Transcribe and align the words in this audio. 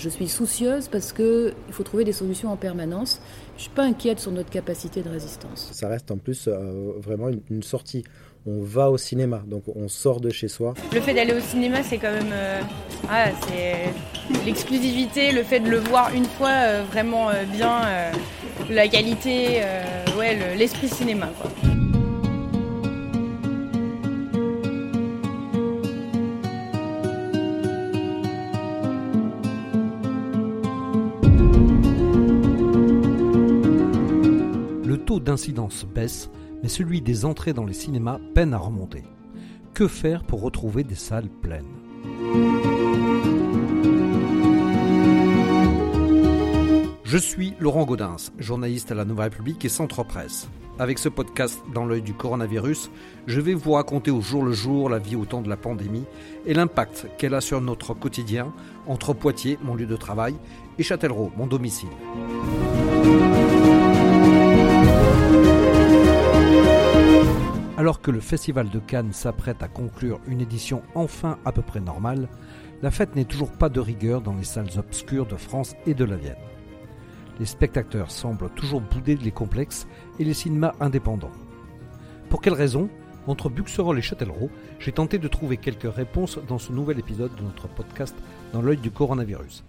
Je 0.00 0.08
suis 0.08 0.28
soucieuse 0.28 0.88
parce 0.88 1.12
qu'il 1.12 1.52
faut 1.72 1.82
trouver 1.82 2.04
des 2.04 2.12
solutions 2.12 2.50
en 2.50 2.56
permanence. 2.56 3.20
Je 3.50 3.56
ne 3.56 3.60
suis 3.60 3.70
pas 3.70 3.82
inquiète 3.82 4.18
sur 4.18 4.32
notre 4.32 4.48
capacité 4.48 5.02
de 5.02 5.10
résistance. 5.10 5.68
Ça 5.72 5.88
reste 5.88 6.10
en 6.10 6.16
plus 6.16 6.48
euh, 6.48 6.92
vraiment 6.96 7.28
une, 7.28 7.62
sortie. 7.62 8.02
On 8.46 8.62
va 8.62 8.90
au 8.90 8.96
cinéma, 8.96 9.42
donc 9.46 9.64
on 9.66 9.88
sort 9.88 10.22
de 10.22 10.30
chez 10.30 10.48
soi. 10.48 10.72
Le 10.94 11.02
fait 11.02 11.12
d'aller 11.12 11.34
au 11.34 11.40
cinéma, 11.40 11.82
c'est 11.82 11.98
quand 11.98 12.12
même 12.12 12.32
euh, 12.32 12.62
ah, 13.10 13.26
c'est 13.46 14.46
l'exclusivité, 14.46 15.32
le 15.32 15.42
fait 15.42 15.60
de 15.60 15.68
le 15.68 15.80
voir 15.80 16.14
une 16.14 16.24
fois 16.24 16.48
euh, 16.48 16.82
vraiment 16.90 17.28
bien, 17.52 17.82
la 18.70 18.88
qualité, 18.88 19.60
ouais, 20.18 20.56
l'esprit 20.56 20.88
cinéma. 20.88 21.28
Quoi. 21.38 21.69
D'incidence 35.20 35.84
baisse, 35.84 36.30
mais 36.62 36.68
celui 36.68 37.00
des 37.00 37.24
entrées 37.24 37.52
dans 37.52 37.64
les 37.64 37.74
cinémas 37.74 38.18
peine 38.34 38.54
à 38.54 38.58
remonter. 38.58 39.04
Que 39.74 39.86
faire 39.86 40.24
pour 40.24 40.42
retrouver 40.42 40.84
des 40.84 40.94
salles 40.94 41.28
pleines? 41.28 41.64
Je 47.04 47.18
suis 47.18 47.54
Laurent 47.58 47.84
Gaudens, 47.84 48.30
journaliste 48.38 48.92
à 48.92 48.94
la 48.94 49.04
Nouvelle 49.04 49.30
République 49.30 49.64
et 49.64 49.68
Centre 49.68 50.04
Presse. 50.04 50.48
Avec 50.78 50.98
ce 50.98 51.08
podcast 51.08 51.60
dans 51.74 51.84
l'œil 51.84 52.02
du 52.02 52.14
coronavirus, 52.14 52.90
je 53.26 53.40
vais 53.40 53.52
vous 53.52 53.72
raconter 53.72 54.10
au 54.10 54.20
jour 54.20 54.44
le 54.44 54.52
jour 54.52 54.88
la 54.88 54.98
vie 54.98 55.16
au 55.16 55.24
temps 55.24 55.42
de 55.42 55.48
la 55.48 55.56
pandémie 55.56 56.04
et 56.46 56.54
l'impact 56.54 57.08
qu'elle 57.18 57.34
a 57.34 57.40
sur 57.40 57.60
notre 57.60 57.94
quotidien 57.94 58.52
entre 58.86 59.12
Poitiers, 59.12 59.58
mon 59.62 59.74
lieu 59.74 59.86
de 59.86 59.96
travail, 59.96 60.36
et 60.78 60.82
Châtellerault, 60.82 61.32
mon 61.36 61.46
domicile. 61.46 61.90
Alors 67.80 68.02
que 68.02 68.10
le 68.10 68.20
Festival 68.20 68.68
de 68.68 68.78
Cannes 68.78 69.14
s'apprête 69.14 69.62
à 69.62 69.66
conclure 69.66 70.20
une 70.26 70.42
édition 70.42 70.82
enfin 70.94 71.38
à 71.46 71.50
peu 71.50 71.62
près 71.62 71.80
normale, 71.80 72.28
la 72.82 72.90
fête 72.90 73.16
n'est 73.16 73.24
toujours 73.24 73.52
pas 73.52 73.70
de 73.70 73.80
rigueur 73.80 74.20
dans 74.20 74.34
les 74.34 74.44
salles 74.44 74.68
obscures 74.76 75.24
de 75.24 75.36
France 75.36 75.74
et 75.86 75.94
de 75.94 76.04
la 76.04 76.16
Vienne. 76.16 76.36
Les 77.38 77.46
spectateurs 77.46 78.10
semblent 78.10 78.50
toujours 78.50 78.82
bouder 78.82 79.16
les 79.16 79.30
complexes 79.30 79.86
et 80.18 80.24
les 80.24 80.34
cinémas 80.34 80.74
indépendants. 80.78 81.32
Pour 82.28 82.42
quelles 82.42 82.52
raisons 82.52 82.90
Entre 83.26 83.48
Buxerolles 83.48 84.00
et 84.00 84.02
Châtellerault, 84.02 84.50
j'ai 84.78 84.92
tenté 84.92 85.16
de 85.16 85.28
trouver 85.28 85.56
quelques 85.56 85.90
réponses 85.90 86.38
dans 86.48 86.58
ce 86.58 86.72
nouvel 86.72 86.98
épisode 86.98 87.34
de 87.34 87.42
notre 87.42 87.66
podcast 87.66 88.14
Dans 88.52 88.60
l'œil 88.60 88.76
du 88.76 88.90
coronavirus. 88.90 89.64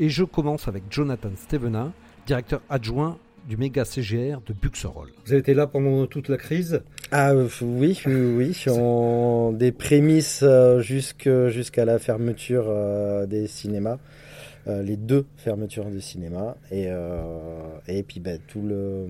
Et 0.00 0.08
je 0.08 0.24
commence 0.24 0.66
avec 0.66 0.82
Jonathan 0.90 1.30
Stevenin, 1.36 1.92
directeur 2.26 2.62
adjoint 2.68 3.16
du 3.48 3.56
méga 3.56 3.84
CGR 3.84 4.40
de 4.46 4.52
Buxerolles. 4.52 5.12
Vous 5.24 5.32
avez 5.32 5.40
été 5.40 5.54
là 5.54 5.66
pendant 5.66 6.06
toute 6.06 6.28
la 6.28 6.36
crise? 6.36 6.82
Ah 7.10 7.32
euh, 7.32 7.48
oui, 7.62 8.00
oui, 8.06 8.54
oui. 8.66 9.56
des 9.58 9.72
prémices 9.72 10.40
euh, 10.42 10.80
jusqu'à 10.80 11.84
la 11.84 11.98
fermeture 11.98 12.66
euh, 12.68 13.26
des 13.26 13.46
cinémas. 13.46 13.98
les 14.66 14.96
deux 14.96 15.26
fermetures 15.36 15.84
des 15.86 16.00
cinémas. 16.00 16.56
Et, 16.70 16.88
et 17.88 18.02
puis 18.02 18.20
ben, 18.20 18.38
tout 18.46 18.62
le, 18.62 19.06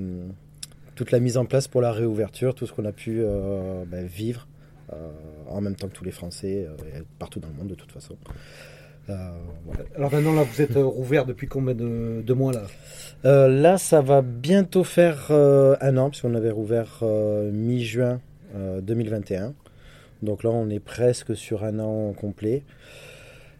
toute 0.95 1.13
la 1.13 1.21
mise 1.21 1.37
en 1.37 1.45
place 1.45 1.69
pour 1.69 1.81
la 1.81 1.93
réouverture, 1.93 2.55
tout 2.55 2.67
ce 2.67 2.73
qu'on 2.73 2.85
a 2.85 2.93
pu 2.93 3.23
ben, 3.87 4.05
vivre 4.05 4.49
en 5.49 5.61
même 5.61 5.77
temps 5.77 5.89
que 5.89 5.95
tous 5.95 6.05
les 6.05 6.11
Français, 6.11 6.67
partout 7.19 7.41
dans 7.41 7.49
le 7.49 7.55
monde 7.55 7.69
de 7.69 7.75
toute 7.75 7.93
façon. 7.93 8.17
Alors 9.09 10.13
maintenant, 10.13 10.33
là, 10.33 10.43
vous 10.43 10.63
êtes 10.63 10.77
rouvert 10.77 11.27
depuis 11.27 11.47
combien 11.47 11.75
de 11.75 12.33
mois 12.33 12.53
là 12.53 12.63
euh, 13.25 13.49
là, 13.49 13.79
ça 13.79 14.03
va 14.03 14.21
bientôt 14.21 14.85
faire 14.85 15.29
euh, 15.31 15.77
un 15.81 15.97
an, 15.97 16.11
puisqu'on 16.11 16.35
avait 16.35 16.51
rouvert 16.51 16.99
euh, 17.03 17.51
mi-juin 17.51 18.21
2021. 18.55 19.53
Donc 20.23 20.45
là, 20.45 20.51
on 20.51 20.69
est 20.71 20.79
presque 20.79 21.35
sur 21.35 21.65
un 21.65 21.81
an 21.81 22.13
complet. 22.13 22.63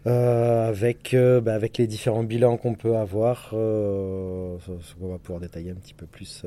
avec, 0.05 1.13
bah, 1.43 1.53
avec 1.53 1.77
les 1.77 1.87
différents 1.87 2.23
bilans 2.23 2.55
qu'on 2.55 2.75
peut 2.75 2.95
avoir, 2.95 3.49
on 3.53 4.57
va 5.01 5.17
pouvoir 5.17 5.41
détailler 5.41 5.71
un 5.71 5.75
petit 5.75 5.93
peu 5.93 6.05
plus 6.05 6.45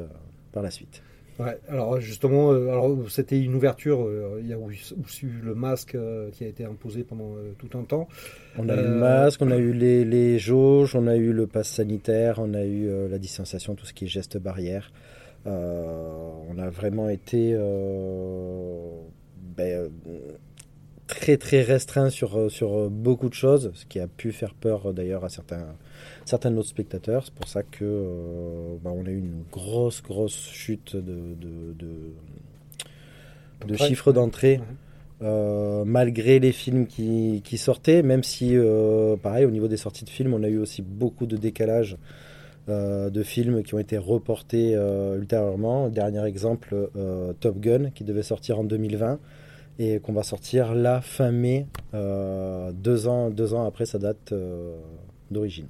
par 0.52 0.62
la 0.62 0.70
suite. 0.70 1.02
Ouais, 1.38 1.56
alors 1.68 2.00
justement, 2.00 2.50
euh, 2.50 2.68
alors 2.70 2.96
c'était 3.08 3.40
une 3.40 3.54
ouverture. 3.54 4.02
Euh, 4.02 4.40
il 4.40 4.48
y 4.48 4.52
a 4.52 4.58
aussi 4.58 5.26
eu 5.26 5.40
le 5.44 5.54
masque 5.54 5.94
euh, 5.94 6.30
qui 6.32 6.42
a 6.42 6.48
été 6.48 6.64
imposé 6.64 7.04
pendant 7.04 7.36
tout 7.58 7.78
un 7.78 7.84
temps. 7.84 8.08
On 8.56 8.68
a 8.68 8.74
eu 8.74 8.82
le 8.82 8.96
masque, 8.96 9.40
on 9.42 9.50
a 9.52 9.56
eu 9.56 9.72
les, 9.72 10.04
les, 10.04 10.38
jauges, 10.40 10.96
on 10.96 11.06
a 11.06 11.14
eu 11.14 11.32
le 11.32 11.46
pass 11.46 11.68
sanitaire, 11.68 12.40
on 12.40 12.54
a 12.54 12.64
eu 12.64 12.88
la 13.08 13.18
distanciation, 13.18 13.76
tout 13.76 13.86
ce 13.86 13.92
qui 13.92 14.06
est 14.06 14.08
gestes 14.08 14.38
barrières. 14.38 14.90
on 15.46 16.58
a 16.58 16.70
vraiment 16.70 17.08
été 17.08 17.54
ben, 19.56 19.90
très 21.08 21.36
très 21.36 21.62
restreint 21.62 22.10
sur, 22.10 22.50
sur 22.50 22.88
beaucoup 22.90 23.28
de 23.28 23.34
choses, 23.34 23.72
ce 23.74 23.84
qui 23.86 23.98
a 23.98 24.06
pu 24.06 24.30
faire 24.30 24.54
peur 24.54 24.94
d'ailleurs 24.94 25.24
à 25.24 25.28
certains 25.28 25.66
certains 26.28 26.50
de 26.50 26.56
nos 26.56 26.62
spectateurs. 26.62 27.24
C'est 27.24 27.34
pour 27.34 27.48
ça 27.48 27.62
que 27.62 27.78
euh, 27.82 28.76
bah, 28.82 28.90
on 28.94 29.06
a 29.06 29.10
eu 29.10 29.18
une 29.18 29.42
grosse, 29.50 30.02
grosse 30.02 30.50
chute 30.52 30.94
de, 30.94 31.34
de, 33.66 33.76
chiffres 33.76 34.12
d'entrée. 34.12 34.60
Euh, 35.20 35.84
malgré 35.84 36.38
les 36.38 36.52
films 36.52 36.86
qui, 36.86 37.42
sortaient, 37.56 38.02
même 38.02 38.22
si, 38.22 38.56
euh, 38.56 39.16
pareil, 39.16 39.44
au 39.44 39.50
niveau 39.50 39.66
des 39.66 39.76
sorties 39.76 40.04
de 40.04 40.10
films, 40.10 40.32
on 40.34 40.44
a 40.44 40.48
eu 40.48 40.58
aussi 40.58 40.82
beaucoup 40.82 41.26
de 41.26 41.36
décalage 41.36 41.96
de 42.68 43.22
films 43.22 43.62
qui 43.62 43.74
ont 43.74 43.78
été 43.78 43.96
reportés 43.96 44.74
ultérieurement. 45.16 45.88
Dernier 45.88 46.26
exemple, 46.26 46.90
Top 47.40 47.58
Gun, 47.60 47.88
qui 47.94 48.04
devait 48.04 48.22
sortir 48.22 48.58
en 48.58 48.64
2020 48.64 49.18
et 49.78 50.00
qu'on 50.00 50.12
va 50.12 50.22
sortir 50.22 50.74
là 50.74 51.00
fin 51.00 51.30
mai, 51.30 51.66
deux, 51.92 53.08
ans, 53.08 53.30
deux 53.30 53.54
ans 53.54 53.66
après 53.66 53.86
sa 53.86 53.98
date 53.98 54.34
d'origine. 55.30 55.68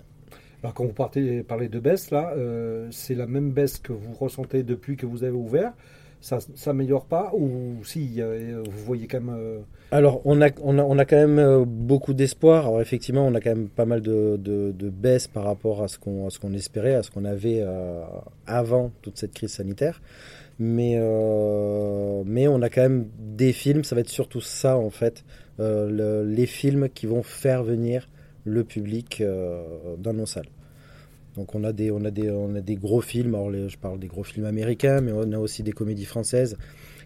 Alors 0.63 0.75
quand 0.75 0.85
vous 0.85 0.93
partez, 0.93 1.43
parlez 1.45 1.69
de 1.69 1.79
baisse, 1.79 2.11
là, 2.11 2.33
euh, 2.37 2.89
c'est 2.91 3.15
la 3.15 3.27
même 3.27 3.53
baisse 3.53 3.79
que 3.79 3.93
vous 3.93 4.13
ressentez 4.13 4.65
depuis 4.65 4.97
que 4.97 5.07
vous 5.07 5.23
avez 5.23 5.37
ouvert. 5.37 5.73
Ça 6.21 6.39
s'améliore 6.57 7.05
pas 7.05 7.31
ou 7.33 7.77
si 7.85 8.15
euh, 8.19 8.65
vous 8.69 8.85
voyez 8.85 9.07
quand 9.07 9.21
même 9.21 9.37
euh, 9.39 9.61
alors 9.93 10.21
on 10.25 10.43
a, 10.43 10.49
on 10.65 10.77
a, 10.77 10.83
on 10.83 10.99
a 10.99 11.05
quand 11.05 11.29
même 11.29 11.65
beaucoup 11.65 12.13
d'espoir. 12.13 12.67
Alors 12.67 12.81
effectivement 12.81 13.25
on 13.25 13.35
a 13.37 13.41
quand 13.41 13.51
même 13.51 13.69
pas 13.69 13.85
mal 13.85 14.01
de, 14.01 14.37
de, 14.37 14.73
de 14.73 14.91
baisse 14.91 15.29
par 15.29 15.45
rapport 15.45 15.81
à 15.81 15.87
ce 15.87 15.97
qu'on 15.97 16.29
ce 16.29 16.41
qu'on 16.41 16.55
espérait 16.55 16.97
à 16.97 17.05
ce 17.05 17.13
qu'on 17.13 17.25
avait 17.25 17.65
avant 18.49 18.91
toute 19.01 19.17
cette 19.17 19.33
crise 19.33 19.53
sanitaire 19.53 20.03
mais 20.59 20.97
mais 22.25 22.49
on 22.49 22.63
a 22.63 22.69
quand 22.69 22.83
même 22.83 23.09
des 23.19 23.53
films 23.53 23.85
ça 23.85 23.95
va 23.95 24.01
être 24.01 24.09
surtout 24.09 24.41
ça 24.41 24.77
en 24.77 24.91
fait 24.91 25.25
les 25.59 26.47
films 26.47 26.89
qui 26.89 27.07
vont 27.07 27.23
faire 27.23 27.63
venir 27.63 28.09
le 28.49 28.65
public 28.65 29.21
euh, 29.21 29.63
dans 29.99 30.13
nos 30.13 30.27
salles. 30.27 30.49
Donc 31.37 31.55
on 31.55 31.63
a 31.63 31.73
des, 31.73 31.91
on 31.91 32.05
a 32.05 32.11
des, 32.11 32.31
on 32.31 32.55
a 32.55 32.61
des 32.61 32.77
gros 32.77 33.01
films, 33.01 33.35
alors 33.35 33.53
je 33.53 33.77
parle 33.77 34.01
des 34.01 34.09
gros 34.09 34.25
films 34.25 34.47
américains, 34.47 35.01
mais 35.01 35.13
on 35.13 35.31
a 35.33 35.39
aussi 35.39 35.63
des 35.63 35.73
comédies 35.73 36.05
françaises 36.05 36.57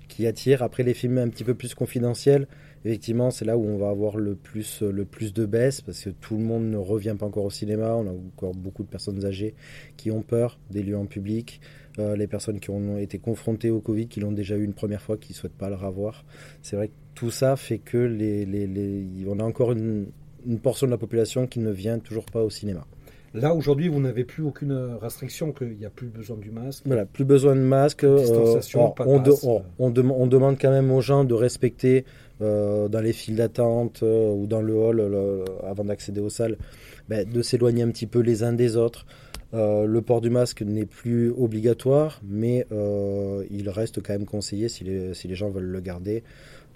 qui 0.09 0.27
attirent. 0.27 0.63
Après 0.63 0.83
les 0.83 0.95
films 0.95 1.19
un 1.19 1.29
petit 1.29 1.45
peu 1.45 1.55
plus 1.55 1.75
confidentiels, 1.75 2.47
effectivement 2.85 3.31
c'est 3.31 3.45
là 3.45 3.59
où 3.59 3.65
on 3.67 3.77
va 3.77 3.91
avoir 3.91 4.17
le 4.17 4.35
plus, 4.35 4.81
le 4.83 5.05
plus 5.05 5.35
de 5.35 5.45
baisse, 5.45 5.83
parce 5.83 6.03
que 6.05 6.11
tout 6.11 6.37
le 6.39 6.45
monde 6.45 6.65
ne 6.65 6.79
revient 6.79 7.17
pas 7.19 7.27
encore 7.27 7.45
au 7.45 7.51
cinéma, 7.51 7.95
on 7.95 8.07
a 8.07 8.13
encore 8.13 8.55
beaucoup 8.55 8.85
de 8.85 8.89
personnes 8.89 9.25
âgées 9.27 9.55
qui 9.99 10.11
ont 10.11 10.23
peur 10.23 10.59
des 10.71 10.83
lieux 10.83 10.97
en 10.97 11.07
public. 11.07 11.61
Euh, 11.99 12.17
les 12.17 12.27
personnes 12.27 12.59
qui 12.59 12.71
ont 12.71 12.97
été 12.97 13.19
confrontées 13.19 13.71
au 13.71 13.81
Covid, 13.81 14.07
qui 14.09 14.21
l'ont 14.21 14.33
déjà 14.33 14.57
eu 14.57 14.65
une 14.65 14.73
première 14.73 15.03
fois, 15.03 15.17
qui 15.19 15.33
ne 15.33 15.37
souhaitent 15.37 15.53
pas 15.53 15.69
le 15.69 15.77
revoir. 15.77 16.25
C'est 16.63 16.77
vrai 16.77 16.89
que 16.89 16.93
tout 17.15 17.31
ça 17.31 17.57
fait 17.57 17.79
que 17.79 17.99
les, 17.99 18.47
les, 18.47 18.67
les, 18.67 19.07
on 19.29 19.39
a 19.39 19.45
encore 19.45 19.73
une, 19.73 20.07
une 20.47 20.59
portion 20.59 20.87
de 20.87 20.93
la 20.93 20.99
population 20.99 21.47
qui 21.47 21.59
ne 21.59 21.71
vient 21.71 21.99
toujours 21.99 22.25
pas 22.25 22.43
au 22.43 22.51
cinéma. 22.51 22.87
Là, 23.35 23.55
aujourd'hui, 23.55 23.89
vous 23.89 24.01
n'avez 24.01 24.25
plus 24.25 24.43
aucune 24.43 24.75
restriction, 25.01 25.53
qu'il 25.53 25.77
n'y 25.79 25.87
a 25.87 25.91
plus 25.91 26.09
besoin 26.09 26.37
du 26.37 26.51
masque 26.51 26.83
Voilà, 26.85 27.07
plus 27.07 27.25
besoin 27.25 27.57
de 27.57 27.61
masque. 27.61 28.05
Distanciation, 28.05 28.95
euh, 29.01 29.15
on, 29.79 29.93
on, 29.95 30.27
demande 30.27 30.59
quand 30.61 30.71
même 30.71 30.91
aux 30.91 31.01
gens 31.01 31.25
de 31.25 31.33
respecter 31.33 32.05
euh, 32.43 32.89
dans 32.89 33.01
les 33.01 33.15
files 33.15 33.37
d'attente 33.37 34.03
euh, 34.03 34.35
ou 34.35 34.47
dans 34.47 34.61
le 34.61 34.75
hall, 34.75 35.03
avant 35.67 35.85
d'accéder 35.85 36.21
aux 36.21 36.29
salles, 36.29 36.59
ben, 37.09 37.27
de 37.27 37.41
s'éloigner 37.41 37.83
un 37.83 37.91
petit 37.91 38.07
peu 38.07 38.21
les 38.21 38.43
uns 38.43 38.53
des 38.53 38.77
autres. 38.77 39.07
Le 39.53 40.01
port 40.01 40.21
du 40.21 40.31
masque 40.31 40.63
n'est 40.63 40.87
plus 40.87 41.31
obligatoire, 41.31 42.21
mais 42.25 42.67
il 43.51 43.69
reste 43.69 44.03
quand 44.03 44.13
même 44.13 44.27
conseillé 44.27 44.69
si 44.69 44.85
les, 44.85 45.35
gens 45.35 45.51
veulent 45.51 45.65
le 45.65 45.81
garder. 45.81 46.23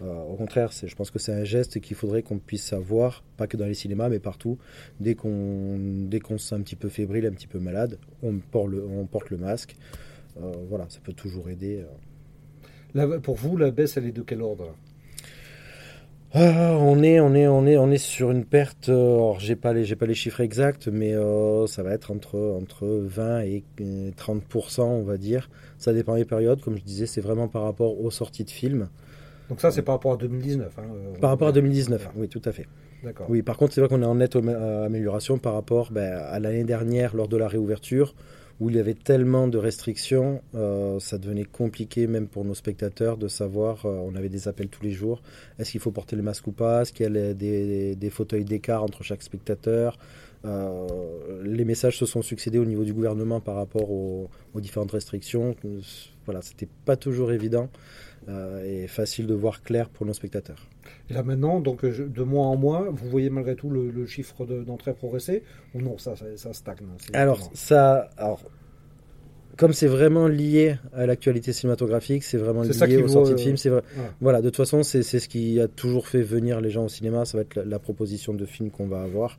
Euh, 0.02 0.22
au 0.24 0.34
contraire, 0.34 0.70
je 0.72 0.94
pense 0.94 1.10
que 1.10 1.18
c'est 1.18 1.32
un 1.32 1.44
geste 1.44 1.80
qu'il 1.80 1.96
faudrait 1.96 2.22
qu'on 2.22 2.38
puisse 2.38 2.72
avoir, 2.72 3.22
pas 3.36 3.46
que 3.46 3.56
dans 3.56 3.66
les 3.66 3.74
cinémas, 3.74 4.08
mais 4.08 4.18
partout. 4.18 4.58
Dès 5.00 5.14
qu'on 5.14 6.08
qu'on 6.22 6.38
se 6.38 6.48
sent 6.48 6.54
un 6.54 6.60
petit 6.60 6.76
peu 6.76 6.88
fébrile, 6.88 7.26
un 7.26 7.32
petit 7.32 7.46
peu 7.46 7.58
malade, 7.58 7.98
on 8.22 8.38
porte 8.38 9.30
le, 9.30 9.36
masque. 9.36 9.76
Euh, 10.40 10.52
voilà, 10.68 10.86
ça 10.88 11.00
peut 11.02 11.12
toujours 11.12 11.48
aider. 11.48 11.84
Euh. 12.94 13.18
pour 13.20 13.36
vous, 13.36 13.56
la 13.56 13.70
baisse, 13.70 13.96
elle 13.96 14.06
est 14.06 14.12
de 14.12 14.22
quel 14.22 14.42
ordre 14.42 14.74
Ah, 16.38 16.76
on 16.78 17.02
est, 17.02 17.18
on 17.18 17.34
est, 17.34 17.46
on 17.48 17.66
est, 17.66 17.78
on 17.78 17.90
est 17.90 17.96
sur 17.96 18.30
une 18.30 18.44
perte. 18.44 18.90
euh, 18.90 19.14
Alors, 19.14 19.40
j'ai 19.40 19.56
pas 19.56 19.72
les, 19.72 19.84
j'ai 19.84 19.96
pas 19.96 20.04
les 20.04 20.14
chiffres 20.14 20.40
exacts, 20.42 20.86
mais 20.88 21.14
euh, 21.14 21.66
ça 21.66 21.82
va 21.82 21.92
être 21.92 22.10
entre 22.10 22.36
entre 22.60 22.86
20 22.86 23.40
et 23.40 23.64
30% 24.16 24.82
on 24.82 25.02
va 25.02 25.16
dire. 25.16 25.48
Ça 25.78 25.94
dépend 25.94 26.14
des 26.16 26.26
périodes. 26.26 26.60
Comme 26.60 26.76
je 26.76 26.82
disais, 26.82 27.06
c'est 27.06 27.22
vraiment 27.22 27.48
par 27.48 27.62
rapport 27.62 27.98
aux 27.98 28.10
sorties 28.10 28.44
de 28.44 28.50
films. 28.50 28.88
Donc 29.48 29.60
ça, 29.62 29.70
c'est 29.70 29.82
par 29.82 29.94
rapport 29.94 30.12
à 30.12 30.16
2019. 30.16 30.78
hein, 30.78 30.82
euh, 30.94 31.18
Par 31.20 31.30
rapport 31.30 31.48
à 31.48 31.52
2019, 31.52 32.10
oui, 32.16 32.28
tout 32.28 32.42
à 32.44 32.52
fait. 32.52 32.66
D'accord. 33.02 33.26
Oui, 33.30 33.42
par 33.42 33.56
contre, 33.56 33.72
c'est 33.72 33.80
vrai 33.80 33.88
qu'on 33.88 34.02
est 34.02 34.06
en 34.06 34.16
nette 34.16 34.36
euh, 34.36 34.84
amélioration 34.86 35.38
par 35.38 35.54
rapport 35.54 35.90
ben, 35.92 36.18
à 36.18 36.38
l'année 36.38 36.64
dernière 36.64 37.14
lors 37.16 37.28
de 37.28 37.36
la 37.36 37.48
réouverture, 37.48 38.14
où 38.60 38.70
il 38.70 38.76
y 38.76 38.80
avait 38.80 38.94
tellement 38.94 39.48
de 39.48 39.58
restrictions, 39.58 40.42
euh, 40.54 40.98
ça 40.98 41.18
devenait 41.18 41.44
compliqué 41.44 42.06
même 42.06 42.26
pour 42.26 42.44
nos 42.44 42.54
spectateurs 42.54 43.18
de 43.18 43.28
savoir, 43.28 43.84
euh, 43.84 43.98
on 44.02 44.14
avait 44.16 44.30
des 44.30 44.48
appels 44.48 44.68
tous 44.68 44.82
les 44.82 44.92
jours, 44.92 45.22
est-ce 45.58 45.72
qu'il 45.72 45.80
faut 45.80 45.90
porter 45.90 46.16
le 46.16 46.22
masque 46.22 46.46
ou 46.46 46.52
pas, 46.52 46.82
est-ce 46.82 46.92
qu'il 46.92 47.04
y 47.04 47.18
a 47.18 47.34
des, 47.34 48.10
fauteuils 48.10 48.44
d'écart 48.44 48.82
entre 48.82 49.02
chaque 49.02 49.22
spectateur? 49.22 49.98
Euh, 50.44 51.42
les 51.44 51.64
messages 51.64 51.98
se 51.98 52.06
sont 52.06 52.22
succédés 52.22 52.58
au 52.58 52.64
niveau 52.64 52.84
du 52.84 52.94
gouvernement 52.94 53.40
par 53.40 53.56
rapport 53.56 53.90
aux, 53.90 54.30
aux 54.54 54.60
différentes 54.60 54.92
restrictions. 54.92 55.56
Voilà, 56.24 56.40
c'était 56.40 56.68
pas 56.84 56.96
toujours 56.96 57.32
évident 57.32 57.68
et 58.64 58.88
facile 58.88 59.26
de 59.26 59.34
voir 59.34 59.62
clair 59.62 59.88
pour 59.88 60.04
nos 60.04 60.12
spectateurs. 60.12 60.66
Et 61.10 61.14
là 61.14 61.22
maintenant, 61.22 61.60
donc 61.60 61.88
je- 61.88 62.02
de 62.02 62.22
mois 62.22 62.46
en 62.46 62.56
mois, 62.56 62.88
vous 62.90 63.08
voyez 63.08 63.30
malgré 63.30 63.54
tout 63.54 63.70
le, 63.70 63.90
le 63.90 64.06
chiffre 64.06 64.44
de- 64.44 64.62
d'entrée 64.64 64.92
progresser 64.94 65.42
ou 65.74 65.80
non 65.80 65.98
Ça, 65.98 66.16
ça, 66.16 66.24
ça 66.36 66.52
stagne. 66.52 66.76
hein, 66.82 66.96
Alors, 67.12 67.50
ça, 67.54 68.10
alors, 68.16 68.42
comme 69.56 69.72
c'est 69.72 69.86
vraiment 69.86 70.26
lié 70.28 70.76
à 70.92 71.06
l'actualité 71.06 71.52
cinématographique, 71.52 72.24
c'est 72.24 72.36
vraiment 72.38 72.62
lié 72.62 72.96
aux 73.04 73.08
sorties 73.08 73.30
de 73.30 73.36
euh, 73.36 73.42
films. 73.42 73.56
C'est 73.56 73.68
vrai. 73.70 73.82
voilà. 73.94 74.10
Voilà, 74.20 74.40
de 74.42 74.48
toute 74.50 74.56
façon, 74.56 74.82
c'est 74.82 75.02
ce 75.02 75.28
qui 75.28 75.60
a 75.60 75.68
toujours 75.68 76.08
fait 76.08 76.22
venir 76.22 76.60
les 76.60 76.70
gens 76.70 76.84
au 76.84 76.88
cinéma. 76.88 77.24
Ça 77.24 77.38
va 77.38 77.42
être 77.42 77.54
la, 77.54 77.64
la 77.64 77.78
proposition 77.78 78.34
de 78.34 78.44
films 78.44 78.70
qu'on 78.70 78.86
va 78.88 79.02
avoir. 79.02 79.38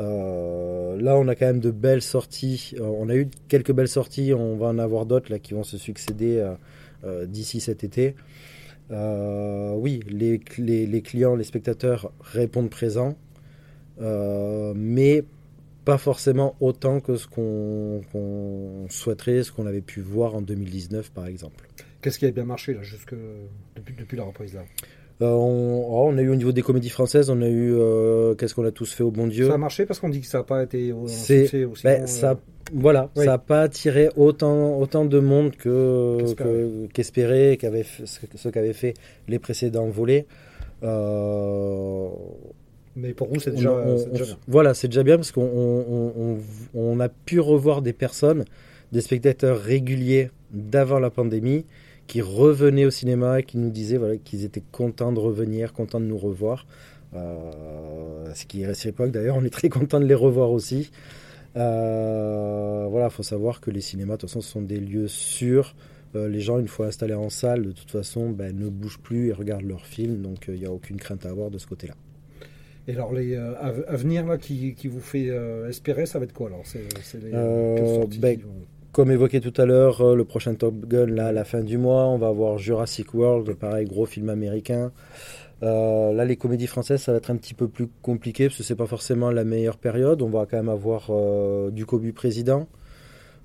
Euh, 0.00 1.00
là, 1.00 1.16
on 1.16 1.28
a 1.28 1.34
quand 1.34 1.46
même 1.46 1.60
de 1.60 1.70
belles 1.70 2.02
sorties. 2.02 2.74
Euh, 2.80 2.82
on 2.82 3.08
a 3.08 3.14
eu 3.14 3.28
quelques 3.48 3.72
belles 3.72 3.88
sorties. 3.88 4.32
On 4.34 4.56
va 4.56 4.66
en 4.66 4.78
avoir 4.78 5.06
d'autres 5.06 5.30
là 5.30 5.38
qui 5.38 5.54
vont 5.54 5.62
se 5.64 5.76
succéder 5.78 6.44
d'ici 7.26 7.60
cet 7.60 7.84
été. 7.84 8.14
Euh, 8.90 9.72
oui, 9.74 10.00
les, 10.08 10.38
clients, 11.02 11.36
les 11.36 11.44
spectateurs 11.44 12.12
répondent 12.20 12.70
présents, 12.70 13.16
euh, 14.00 14.72
mais 14.76 15.24
pas 15.84 15.98
forcément 15.98 16.56
autant 16.60 17.00
que 17.00 17.16
ce 17.16 17.26
qu'on 17.26 18.02
qu'on 18.12 18.86
souhaiterait, 18.88 19.42
ce 19.42 19.52
qu'on 19.52 19.66
avait 19.66 19.82
pu 19.82 20.00
voir 20.00 20.34
en 20.34 20.42
2019 20.42 21.10
par 21.12 21.26
exemple. 21.26 21.68
Qu'est-ce 22.00 22.18
qui 22.18 22.26
a 22.26 22.30
bien 22.30 22.44
marché 22.44 22.74
là, 22.74 22.82
jusque 22.82 23.14
depuis, 23.76 23.94
depuis 23.94 24.16
la 24.16 24.24
reprise 24.24 24.54
là? 24.54 24.64
Euh, 25.22 25.26
on, 25.26 25.86
oh, 25.88 26.08
on 26.12 26.18
a 26.18 26.22
eu 26.22 26.28
au 26.28 26.34
niveau 26.34 26.50
des 26.52 26.62
comédies 26.62 26.88
françaises, 26.88 27.30
on 27.30 27.40
a 27.40 27.46
eu 27.48 27.72
euh, 27.74 28.34
Qu'est-ce 28.34 28.54
qu'on 28.54 28.64
a 28.64 28.72
tous 28.72 28.92
fait 28.92 29.04
au 29.04 29.12
bon 29.12 29.28
Dieu 29.28 29.46
Ça 29.46 29.54
a 29.54 29.58
marché 29.58 29.86
parce 29.86 30.00
qu'on 30.00 30.08
dit 30.08 30.20
que 30.20 30.26
ça 30.26 30.38
n'a 30.38 30.44
pas 30.44 30.64
été 30.64 30.90
un 30.90 31.06
succès 31.06 31.64
aussi. 31.64 31.84
Ben, 31.84 32.00
bon, 32.00 32.06
ça, 32.08 32.30
euh, 32.32 32.34
voilà, 32.74 33.10
oui. 33.16 33.24
ça 33.24 33.30
n'a 33.32 33.38
pas 33.38 33.62
attiré 33.62 34.08
autant, 34.16 34.76
autant 34.78 35.04
de 35.04 35.18
monde 35.20 35.52
que 35.54 36.16
Qu'espéré. 36.18 36.50
que- 36.52 36.86
qu'espéré, 36.92 37.56
qu'avait 37.60 37.82
fait- 37.84 38.06
ce 38.06 38.48
qu'avaient 38.48 38.72
fait 38.72 38.94
les 39.28 39.38
précédents 39.38 39.86
volets. 39.88 40.26
Euh, 40.82 42.08
Mais 42.96 43.12
pour 43.12 43.28
vous, 43.28 43.40
c'est 43.40 43.50
déjà, 43.52 43.72
on- 43.72 43.94
bien. 44.12 44.24
voilà, 44.46 44.74
c'est 44.74 44.88
déjà 44.88 45.02
bien 45.02 45.16
parce 45.16 45.32
qu'on 45.32 45.42
on, 45.42 46.12
on- 46.16 46.38
on 46.74 47.00
a 47.00 47.08
pu 47.08 47.40
revoir 47.40 47.82
des 47.82 47.92
personnes, 47.92 48.44
des 48.92 49.00
spectateurs 49.00 49.58
réguliers 49.60 50.30
d'avant 50.52 50.98
la 51.00 51.10
pandémie 51.10 51.64
qui 52.06 52.20
revenaient 52.22 52.84
au 52.84 52.90
cinéma 52.90 53.40
et 53.40 53.42
qui 53.42 53.58
nous 53.58 53.70
disaient 53.70 53.96
voilà, 53.96 54.16
qu'ils 54.16 54.44
étaient 54.44 54.62
contents 54.72 55.12
de 55.12 55.18
revenir, 55.20 55.72
contents 55.72 56.00
de 56.00 56.06
nous 56.06 56.18
revoir. 56.18 56.66
Euh, 57.14 57.50
ce 58.34 58.44
qui 58.46 58.62
est 58.62 58.66
réciproque 58.66 59.10
d'ailleurs, 59.12 59.36
on 59.36 59.44
est 59.44 59.50
très 59.50 59.68
content 59.68 60.00
de 60.00 60.04
les 60.06 60.14
revoir 60.14 60.50
aussi. 60.50 60.90
Euh, 61.56 62.86
voilà, 62.90 63.10
faut 63.10 63.22
savoir 63.22 63.60
que 63.60 63.70
les 63.70 63.80
cinémas, 63.80 64.14
de 64.14 64.20
toute 64.20 64.30
façon, 64.30 64.40
sont 64.40 64.62
des 64.62 64.78
lieux 64.80 65.08
sûrs. 65.08 65.74
Euh, 66.16 66.28
les 66.28 66.40
gens, 66.40 66.58
une 66.58 66.68
fois 66.68 66.86
installés 66.86 67.14
en 67.14 67.30
salle, 67.30 67.64
de 67.66 67.72
toute 67.72 67.90
façon, 67.90 68.30
ben, 68.30 68.56
ne 68.56 68.68
bougent 68.68 69.00
plus 69.00 69.28
et 69.28 69.32
regardent 69.32 69.64
leurs 69.66 69.86
films, 69.86 70.20
donc 70.22 70.46
il 70.48 70.54
n'y 70.60 70.66
a 70.66 70.72
aucune 70.72 70.96
crainte 70.96 71.26
à 71.26 71.30
avoir 71.30 71.50
de 71.50 71.58
ce 71.58 71.66
côté-là. 71.66 71.94
Et 72.86 72.92
alors, 72.92 73.12
les 73.14 73.34
euh, 73.34 73.54
à, 73.56 73.68
à 73.68 73.96
venir 73.96 74.26
là, 74.26 74.36
qui, 74.36 74.74
qui 74.74 74.88
vous 74.88 75.00
fait 75.00 75.28
euh, 75.30 75.68
espérer, 75.68 76.06
ça 76.06 76.18
va 76.18 76.24
être 76.26 76.34
quoi 76.34 76.48
alors? 76.48 76.62
C'est 76.66 76.80
les 77.22 77.30
Euh, 77.32 78.04
ben, 78.18 78.38
vont- 78.40 78.50
Comme 78.94 79.10
évoqué 79.10 79.40
tout 79.40 79.60
à 79.60 79.66
l'heure, 79.66 80.02
euh, 80.02 80.14
le 80.14 80.24
prochain 80.24 80.54
Top 80.54 80.86
Gun, 80.86 81.06
là, 81.06 81.26
à 81.26 81.32
la 81.32 81.44
fin 81.44 81.62
du 81.62 81.78
mois, 81.78 82.06
on 82.06 82.16
va 82.16 82.28
avoir 82.28 82.58
Jurassic 82.58 83.12
World, 83.12 83.54
pareil, 83.54 83.86
gros 83.86 84.06
film 84.06 84.28
américain. 84.28 84.92
Euh, 85.64 86.12
là, 86.12 86.24
les 86.24 86.36
comédies 86.36 86.68
françaises, 86.68 87.02
ça 87.02 87.10
va 87.10 87.18
être 87.18 87.28
un 87.28 87.36
petit 87.36 87.54
peu 87.54 87.66
plus 87.66 87.88
compliqué 88.02 88.46
parce 88.46 88.58
que 88.58 88.62
c'est 88.62 88.76
pas 88.76 88.86
forcément 88.86 89.32
la 89.32 89.42
meilleure 89.42 89.78
période. 89.78 90.22
On 90.22 90.28
va 90.28 90.46
quand 90.46 90.58
même 90.58 90.68
avoir 90.68 91.08
euh, 91.10 91.72
du 91.72 91.86
Cobu 91.86 92.12
Président. 92.12 92.68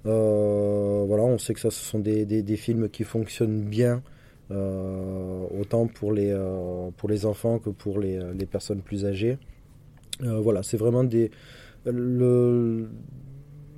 Euh, 0.06 1.04
voilà, 1.08 1.24
on 1.24 1.40
sait 1.40 1.56
que 1.56 1.60
ça, 1.60 1.72
ce 1.72 1.84
sont 1.84 1.98
des, 1.98 2.44
films 2.56 2.88
qui 2.88 3.04
fonctionnent 3.04 3.64
bien, 3.64 4.04
autant 4.52 5.88
pour 5.88 6.14
les, 6.14 6.32
enfants 7.26 7.58
que 7.58 7.72
pour 7.72 7.98
les, 8.00 8.46
personnes 8.46 8.82
plus 8.82 9.04
âgées. 9.04 9.40
Voilà, 10.20 10.62
c'est 10.62 10.78
vraiment 10.78 11.04
des, 11.04 11.32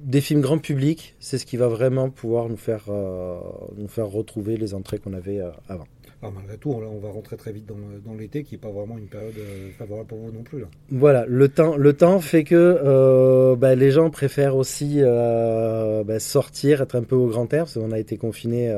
des 0.04 0.22
films 0.22 0.42
grand 0.42 0.58
public. 0.58 1.16
C'est 1.20 1.38
ce 1.38 1.46
qui 1.46 1.58
va 1.58 1.68
vraiment 1.68 2.10
pouvoir 2.10 2.50
nous 2.50 2.58
faire, 2.58 2.86
euh, 2.90 3.40
nous 3.78 3.88
faire 3.88 4.08
retrouver 4.08 4.58
les 4.58 4.74
entrées 4.74 5.00
qu'on 5.00 5.14
avait 5.14 5.40
euh, 5.40 5.50
avant. 5.68 5.86
Alors, 6.22 6.34
malgré 6.36 6.58
tout, 6.58 6.80
là, 6.80 6.88
on 6.88 7.00
va 7.00 7.10
rentrer 7.10 7.36
très 7.36 7.52
vite 7.52 7.66
dans, 7.66 7.76
dans 8.06 8.16
l'été, 8.16 8.44
qui 8.44 8.54
n'est 8.54 8.60
pas 8.60 8.70
vraiment 8.70 8.98
une 8.98 9.08
période 9.08 9.34
euh, 9.38 9.70
favorable 9.78 10.08
pour 10.08 10.20
vous 10.20 10.32
non 10.32 10.44
plus. 10.44 10.60
Là. 10.60 10.68
Voilà, 10.92 11.26
le 11.28 11.50
temps, 11.50 11.76
le 11.76 11.94
temps 11.94 12.20
fait 12.20 12.44
que 12.44 12.56
euh, 12.56 13.56
bah, 13.56 13.74
les 13.74 13.90
gens 13.90 14.10
préfèrent 14.12 14.56
aussi 14.56 15.02
bah, 15.02 16.20
sortir, 16.20 16.82
être 16.82 16.96
un 16.96 17.04
peu 17.04 17.16
au 17.16 17.28
grand 17.28 17.52
air, 17.54 17.64
parce 17.64 17.74
qu'on 17.74 17.92
a 17.92 18.00
été 18.00 18.18
confinés 18.18 18.72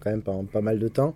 quand 0.00 0.10
même 0.10 0.22
pendant 0.22 0.44
pas 0.44 0.60
mal 0.60 0.78
de 0.78 0.88
temps. 0.88 1.14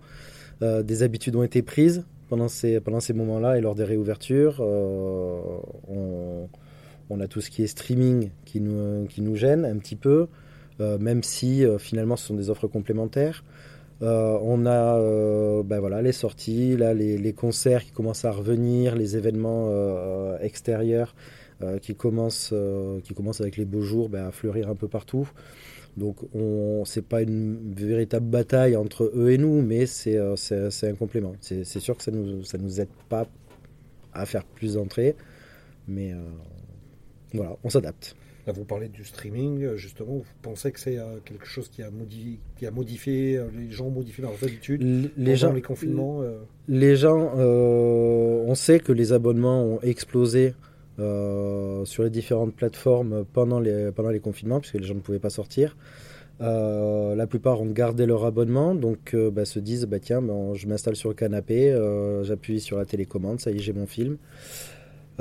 Des 0.61 1.03
habitudes 1.03 1.35
ont 1.35 1.43
été 1.43 1.63
prises 1.63 2.05
pendant 2.29 2.47
ces, 2.47 2.79
pendant 2.79 2.99
ces 2.99 3.13
moments-là 3.13 3.57
et 3.57 3.61
lors 3.61 3.75
des 3.75 3.83
réouvertures. 3.83 4.61
On, 4.61 6.47
on 7.11 7.19
a 7.19 7.27
tout 7.27 7.41
ce 7.41 7.49
qui 7.49 7.61
est 7.61 7.67
streaming 7.67 8.31
qui 8.45 8.61
nous, 8.61 9.35
gêne 9.35 9.65
un 9.65 9.77
petit 9.77 9.97
peu, 9.97 10.27
euh, 10.79 10.97
même 10.97 11.23
si 11.23 11.65
euh, 11.65 11.77
finalement 11.77 12.15
ce 12.15 12.27
sont 12.27 12.35
des 12.35 12.49
offres 12.49 12.67
complémentaires. 12.67 13.43
Euh, 14.01 14.39
on 14.41 14.65
a 14.65 14.97
ben 15.63 15.79
voilà, 15.79 16.01
les 16.01 16.13
sorties, 16.13 16.75
les, 16.77 17.33
concerts 17.33 17.83
qui 17.83 17.91
commencent 17.91 18.25
à 18.25 18.31
revenir, 18.31 18.95
les 18.95 19.15
événements 19.15 19.69
extérieurs 20.39 21.13
qui, 21.81 21.93
commencent, 21.93 22.53
qui 23.03 23.13
commencent 23.13 23.41
avec 23.41 23.57
les 23.57 23.65
beaux 23.65 23.83
jours 23.83 24.09
ben, 24.09 24.25
à 24.25 24.31
fleurir 24.31 24.69
un 24.69 24.75
peu 24.75 24.87
partout. 24.87 25.29
Donc 25.97 26.17
ce 26.33 26.99
n'est 26.99 27.05
pas 27.05 27.21
une 27.21 27.75
véritable 27.75 28.25
bataille 28.25 28.75
entre 28.75 29.11
eux 29.13 29.31
et 29.31 29.37
nous, 29.37 29.61
mais 29.61 29.85
c'est 29.85 30.17
un 30.17 30.95
complément. 30.95 31.33
C'est 31.41 31.79
sûr 31.79 31.95
que 31.95 32.03
ça 32.03 32.09
ne 32.09 32.17
nous, 32.17 32.81
aide 32.81 32.89
pas 33.07 33.27
à 34.13 34.25
faire 34.25 34.45
plus 34.45 34.73
d'entrées, 34.73 35.15
mais 35.87 36.15
voilà, 37.33 37.57
on 37.63 37.69
s'adapte. 37.69 38.15
Là, 38.47 38.53
vous 38.53 38.65
parlez 38.65 38.87
du 38.87 39.03
streaming, 39.03 39.75
justement, 39.75 40.13
vous 40.13 40.25
pensez 40.41 40.71
que 40.71 40.79
c'est 40.79 40.97
euh, 40.97 41.17
quelque 41.23 41.45
chose 41.45 41.69
qui 41.69 41.83
a, 41.83 41.91
modifié, 41.91 42.39
qui 42.57 42.65
a 42.65 42.71
modifié, 42.71 43.37
euh, 43.37 43.45
les 43.55 43.69
gens 43.69 43.85
ont 43.85 43.91
modifié 43.91 44.23
leurs 44.23 44.43
habitudes 44.43 45.11
les 45.15 45.35
gens, 45.35 45.53
les 45.53 45.61
confinements 45.61 46.23
euh... 46.23 46.39
Les 46.67 46.95
gens, 46.95 47.33
euh, 47.37 48.43
on 48.47 48.55
sait 48.55 48.79
que 48.79 48.91
les 48.91 49.13
abonnements 49.13 49.63
ont 49.63 49.79
explosé 49.81 50.55
euh, 50.97 51.85
sur 51.85 52.03
les 52.03 52.09
différentes 52.09 52.55
plateformes 52.55 53.25
pendant 53.31 53.59
les, 53.59 53.91
pendant 53.91 54.09
les 54.09 54.19
confinements, 54.19 54.59
puisque 54.59 54.75
les 54.75 54.85
gens 54.85 54.95
ne 54.95 55.01
pouvaient 55.01 55.19
pas 55.19 55.29
sortir. 55.29 55.77
Euh, 56.41 57.13
la 57.15 57.27
plupart 57.27 57.61
ont 57.61 57.69
gardé 57.69 58.07
leur 58.07 58.25
abonnement, 58.25 58.73
donc 58.73 59.15
bah, 59.15 59.45
se 59.45 59.59
disent 59.59 59.85
bah, 59.85 59.99
tiens, 59.99 60.21
bah, 60.21 60.33
je 60.55 60.65
m'installe 60.65 60.95
sur 60.95 61.09
le 61.09 61.15
canapé, 61.15 61.71
euh, 61.71 62.23
j'appuie 62.23 62.59
sur 62.59 62.77
la 62.77 62.85
télécommande, 62.85 63.39
ça 63.39 63.51
y 63.51 63.57
est, 63.57 63.59
j'ai 63.59 63.73
mon 63.73 63.85
film. 63.85 64.17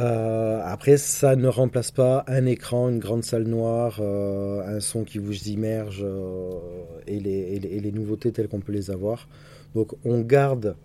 Euh, 0.00 0.62
après, 0.64 0.96
ça 0.96 1.36
ne 1.36 1.46
remplace 1.46 1.90
pas 1.90 2.24
un 2.26 2.46
écran, 2.46 2.88
une 2.88 2.98
grande 2.98 3.22
salle 3.22 3.44
noire, 3.44 3.98
euh, 4.00 4.76
un 4.76 4.80
son 4.80 5.04
qui 5.04 5.18
vous 5.18 5.48
immerge 5.48 6.02
euh, 6.02 6.52
et, 7.06 7.20
les, 7.20 7.92
nouveautés 7.92 8.32
telles 8.32 8.48
qu'on 8.48 8.60
peut 8.60 8.72
les 8.72 8.90
avoir. 8.90 9.28
Donc, 9.74 9.92
on 10.06 10.20
garde 10.20 10.76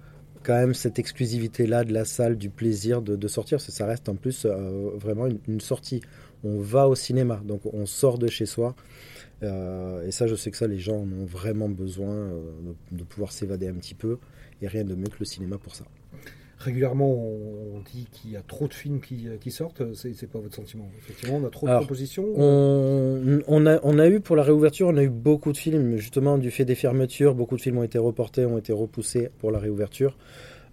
quand 0.44 0.56
même 0.56 0.74
cette 0.74 1.00
exclusivité-là 1.00 1.86
de 1.86 1.94
la 1.94 2.04
salle, 2.04 2.38
du 2.38 2.50
plaisir 2.50 3.02
de, 3.02 3.28
sortir, 3.28 3.62
ça 3.62 3.86
reste 3.86 4.10
en 4.10 4.16
plus 4.16 4.46
vraiment 4.46 5.28
une, 5.48 5.62
sortie. 5.62 6.02
On 6.44 6.60
va 6.60 6.88
au 6.88 6.94
cinéma, 6.94 7.42
donc 7.44 7.62
on 7.74 7.86
sort 7.88 8.20
de 8.20 8.28
chez 8.28 8.46
soi. 8.46 8.76
Et 9.42 10.12
ça, 10.12 10.28
je 10.28 10.36
sais 10.36 10.52
que 10.52 10.58
ça, 10.58 10.68
les 10.68 10.78
gens 10.78 10.98
en 10.98 11.12
ont 11.12 11.26
vraiment 11.26 11.68
besoin 11.68 12.30
de, 12.92 12.98
de 12.98 13.04
pouvoir 13.04 13.32
s'évader 13.32 13.68
un 13.68 13.74
petit 13.74 13.96
peu. 13.96 14.20
Et 14.62 14.68
rien 14.68 14.84
de 14.84 14.94
mieux 14.94 15.08
que 15.08 15.18
le 15.20 15.26
cinéma 15.26 15.58
pour 15.58 15.74
ça 15.74 15.86
régulièrement 16.58 17.12
on 17.12 17.82
dit 17.94 18.08
qu'il 18.12 18.32
y 18.32 18.38
a 18.38 18.42
trop 18.42 18.68
de 18.68 18.74
films 18.74 19.02
qui, 19.02 19.28
qui 19.42 19.52
sortent, 19.52 19.84
c'est 19.94 20.30
quoi 20.30 20.42
votre 20.42 20.56
sentiment 20.56 20.90
Effectivement, 20.98 21.38
on 21.38 21.46
a 21.46 21.50
trop 21.50 21.68
Alors, 21.68 21.82
de 21.82 21.86
propositions 21.86 22.26
on, 22.36 23.42
on, 23.48 23.66
a, 23.66 23.80
on 23.84 24.00
a 24.00 24.08
eu 24.08 24.20
pour 24.20 24.36
la 24.36 24.44
réouverture, 24.44 24.88
on 24.88 24.98
a 24.98 25.04
eu 25.04 25.10
beaucoup 25.10 25.52
de 25.52 25.58
films, 25.58 25.98
justement 25.98 26.38
du 26.38 26.52
fait 26.52 26.66
des 26.66 26.76
fermetures, 26.76 27.36
beaucoup 27.36 27.58
de 27.58 27.62
films 27.62 27.80
ont 27.80 27.84
été 27.84 27.98
reportés, 27.98 28.46
ont 28.46 28.58
été 28.58 28.74
repoussés 28.74 29.30
pour 29.40 29.52
la 29.52 29.60
réouverture. 29.60 30.18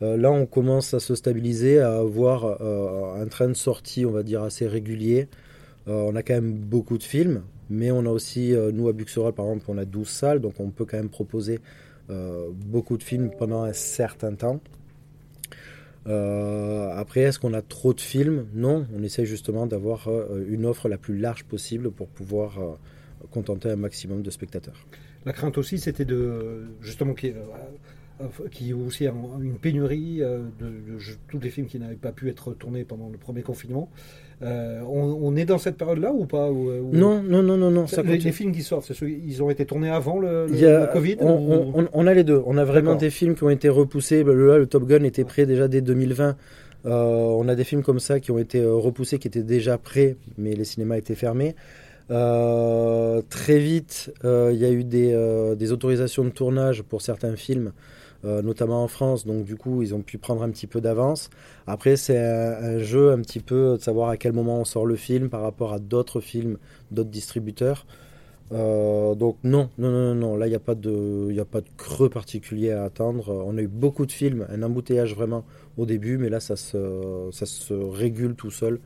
là, 0.00 0.30
on 0.30 0.46
commence 0.46 0.94
à 0.94 1.00
se 1.00 1.14
stabiliser, 1.14 1.80
à 1.80 1.98
avoir 1.98 2.62
un 3.20 3.26
train 3.26 3.48
de 3.48 3.54
sortie, 3.54 4.06
on 4.06 4.12
va 4.12 4.22
dire, 4.22 4.42
assez 4.42 4.66
régulier. 4.66 5.28
on 5.86 6.14
a 6.14 6.22
quand 6.22 6.34
même 6.34 6.54
beaucoup 6.54 6.98
de 6.98 7.02
films, 7.02 7.42
mais 7.70 7.90
on 7.90 8.06
a 8.06 8.10
aussi, 8.10 8.54
nous 8.72 8.88
à 8.88 8.92
Buxerolles 8.92 9.34
par 9.34 9.46
exemple, 9.46 9.64
on 9.68 9.78
a 9.78 9.84
12 9.84 10.08
salles, 10.08 10.40
donc 10.40 10.54
on 10.60 10.70
peut 10.70 10.84
quand 10.84 10.96
même 10.96 11.10
proposer 11.10 11.60
beaucoup 12.08 12.96
de 12.96 13.02
films 13.02 13.30
pendant 13.36 13.64
un 13.64 13.72
certain 13.72 14.34
temps. 14.34 14.60
Euh, 16.08 16.90
après, 16.96 17.20
est-ce 17.20 17.38
qu'on 17.38 17.54
a 17.54 17.62
trop 17.62 17.94
de 17.94 18.00
films 18.00 18.46
Non, 18.54 18.86
on 18.96 19.02
essaie 19.02 19.24
justement 19.24 19.66
d'avoir 19.66 20.08
euh, 20.08 20.44
une 20.48 20.66
offre 20.66 20.88
la 20.88 20.98
plus 20.98 21.16
large 21.16 21.44
possible 21.44 21.90
pour 21.90 22.08
pouvoir 22.08 22.58
euh, 22.58 22.72
contenter 23.30 23.70
un 23.70 23.76
maximum 23.76 24.22
de 24.22 24.30
spectateurs. 24.30 24.86
La 25.24 25.32
crainte 25.32 25.58
aussi, 25.58 25.78
c'était 25.78 26.04
de 26.04 26.64
justement 26.80 27.14
qui 27.14 27.32
qui 28.52 28.66
y 28.66 28.72
a 28.72 28.76
aussi 28.76 29.06
une 29.06 29.58
pénurie 29.58 30.18
de, 30.18 30.98
tous 31.28 31.40
les 31.40 31.50
films 31.50 31.66
qui 31.66 31.80
n'avaient 31.80 31.96
pas 31.96 32.12
pu 32.12 32.28
être 32.28 32.52
tournés 32.52 32.84
pendant 32.84 33.08
le 33.08 33.18
premier 33.18 33.42
confinement. 33.42 33.90
Euh, 34.42 34.80
on, 34.88 35.36
est 35.36 35.44
dans 35.44 35.58
cette 35.58 35.76
période-là 35.76 36.12
ou 36.12 36.26
pas 36.26 36.50
Non, 36.50 37.22
non, 37.22 37.42
non, 37.42 37.56
non, 37.56 37.70
non. 37.70 37.86
les, 38.04 38.32
films 38.32 38.52
qui 38.52 38.62
sortent, 38.62 38.90
ils 39.02 39.42
ont 39.42 39.50
été 39.50 39.64
tournés 39.66 39.90
avant 39.90 40.18
le, 40.18 40.46
Covid 40.92 41.16
on, 41.20 42.06
a 42.06 42.14
les 42.14 42.24
deux. 42.24 42.42
On 42.46 42.56
a 42.56 42.64
vraiment 42.64 42.94
des 42.94 43.10
films 43.10 43.34
qui 43.34 43.44
ont 43.44 43.50
été 43.50 43.68
repoussés. 43.68 44.24
Bah, 44.24 44.34
là, 44.34 44.58
le 44.58 44.66
Top 44.66 44.86
Gun 44.86 45.04
était 45.04 45.24
prêt 45.24 45.46
déjà 45.46 45.68
dès 45.68 45.80
2020. 45.80 46.36
Euh, 46.84 46.90
on 46.90 47.46
a 47.48 47.54
des 47.54 47.64
films 47.64 47.82
comme 47.82 48.00
ça 48.00 48.18
qui 48.18 48.32
ont 48.32 48.38
été 48.38 48.60
euh, 48.60 48.74
repoussés, 48.74 49.18
qui 49.18 49.28
étaient 49.28 49.44
déjà 49.44 49.78
prêts, 49.78 50.16
mais 50.36 50.54
les 50.54 50.64
cinémas 50.64 50.96
étaient 50.96 51.14
fermés. 51.14 51.54
très 52.08 53.58
vite, 53.58 54.12
il 54.24 54.56
y 54.56 54.64
a 54.64 54.70
eu 54.70 54.84
des, 54.84 55.72
autorisations 55.72 56.24
de 56.24 56.30
tournage 56.30 56.82
pour 56.82 57.00
certains 57.00 57.36
films 57.36 57.68
euh, 57.68 57.70
notamment 58.24 58.84
en 58.84 58.88
France. 58.88 59.26
Donc 59.26 59.44
du 59.44 59.56
coup, 59.56 59.82
ils 59.82 59.94
ont 59.94 60.02
pu 60.02 60.18
prendre 60.18 60.42
un 60.42 60.50
petit 60.50 60.66
peu 60.66 60.80
d'avance. 60.80 61.30
Après, 61.66 61.96
c'est 61.96 62.18
un, 62.18 62.78
jeu 62.78 63.12
un 63.12 63.20
petit 63.20 63.40
peu 63.40 63.76
de 63.78 63.82
savoir 63.82 64.08
à 64.10 64.16
quel 64.16 64.32
moment 64.32 64.60
on 64.60 64.64
sort 64.64 64.86
le 64.86 64.96
film 64.96 65.28
par 65.28 65.42
rapport 65.42 65.72
à 65.72 65.78
d'autres 65.78 66.20
films, 66.20 66.58
d'autres 66.90 67.10
distributeurs. 67.10 67.86
Euh, 68.52 69.14
donc 69.14 69.38
non, 69.44 69.70
non, 69.78 69.90
non, 69.90 70.14
non, 70.14 70.36
là 70.36 70.46
il 70.46 70.50
n'y 70.50 70.56
a, 70.56 70.60
pas 70.60 70.74
de, 70.74 71.34
a 71.40 71.44
pas 71.44 71.62
de 71.62 71.68
creux 71.76 72.10
particulier 72.10 72.70
à 72.70 72.84
attendre. 72.84 73.42
On 73.46 73.56
a 73.56 73.62
eu 73.62 73.68
beaucoup 73.68 74.04
de 74.04 74.12
films, 74.12 74.46
un 74.50 74.62
embouteillage 74.62 75.14
vraiment 75.14 75.44
au 75.78 75.86
début, 75.86 76.18
mais 76.18 76.28
là 76.28 76.38
ça 76.38 76.56
se, 76.56 77.28
ça 77.32 77.46
se 77.46 77.72
régule 77.72 78.34
tout 78.34 78.50
seul. 78.50 78.80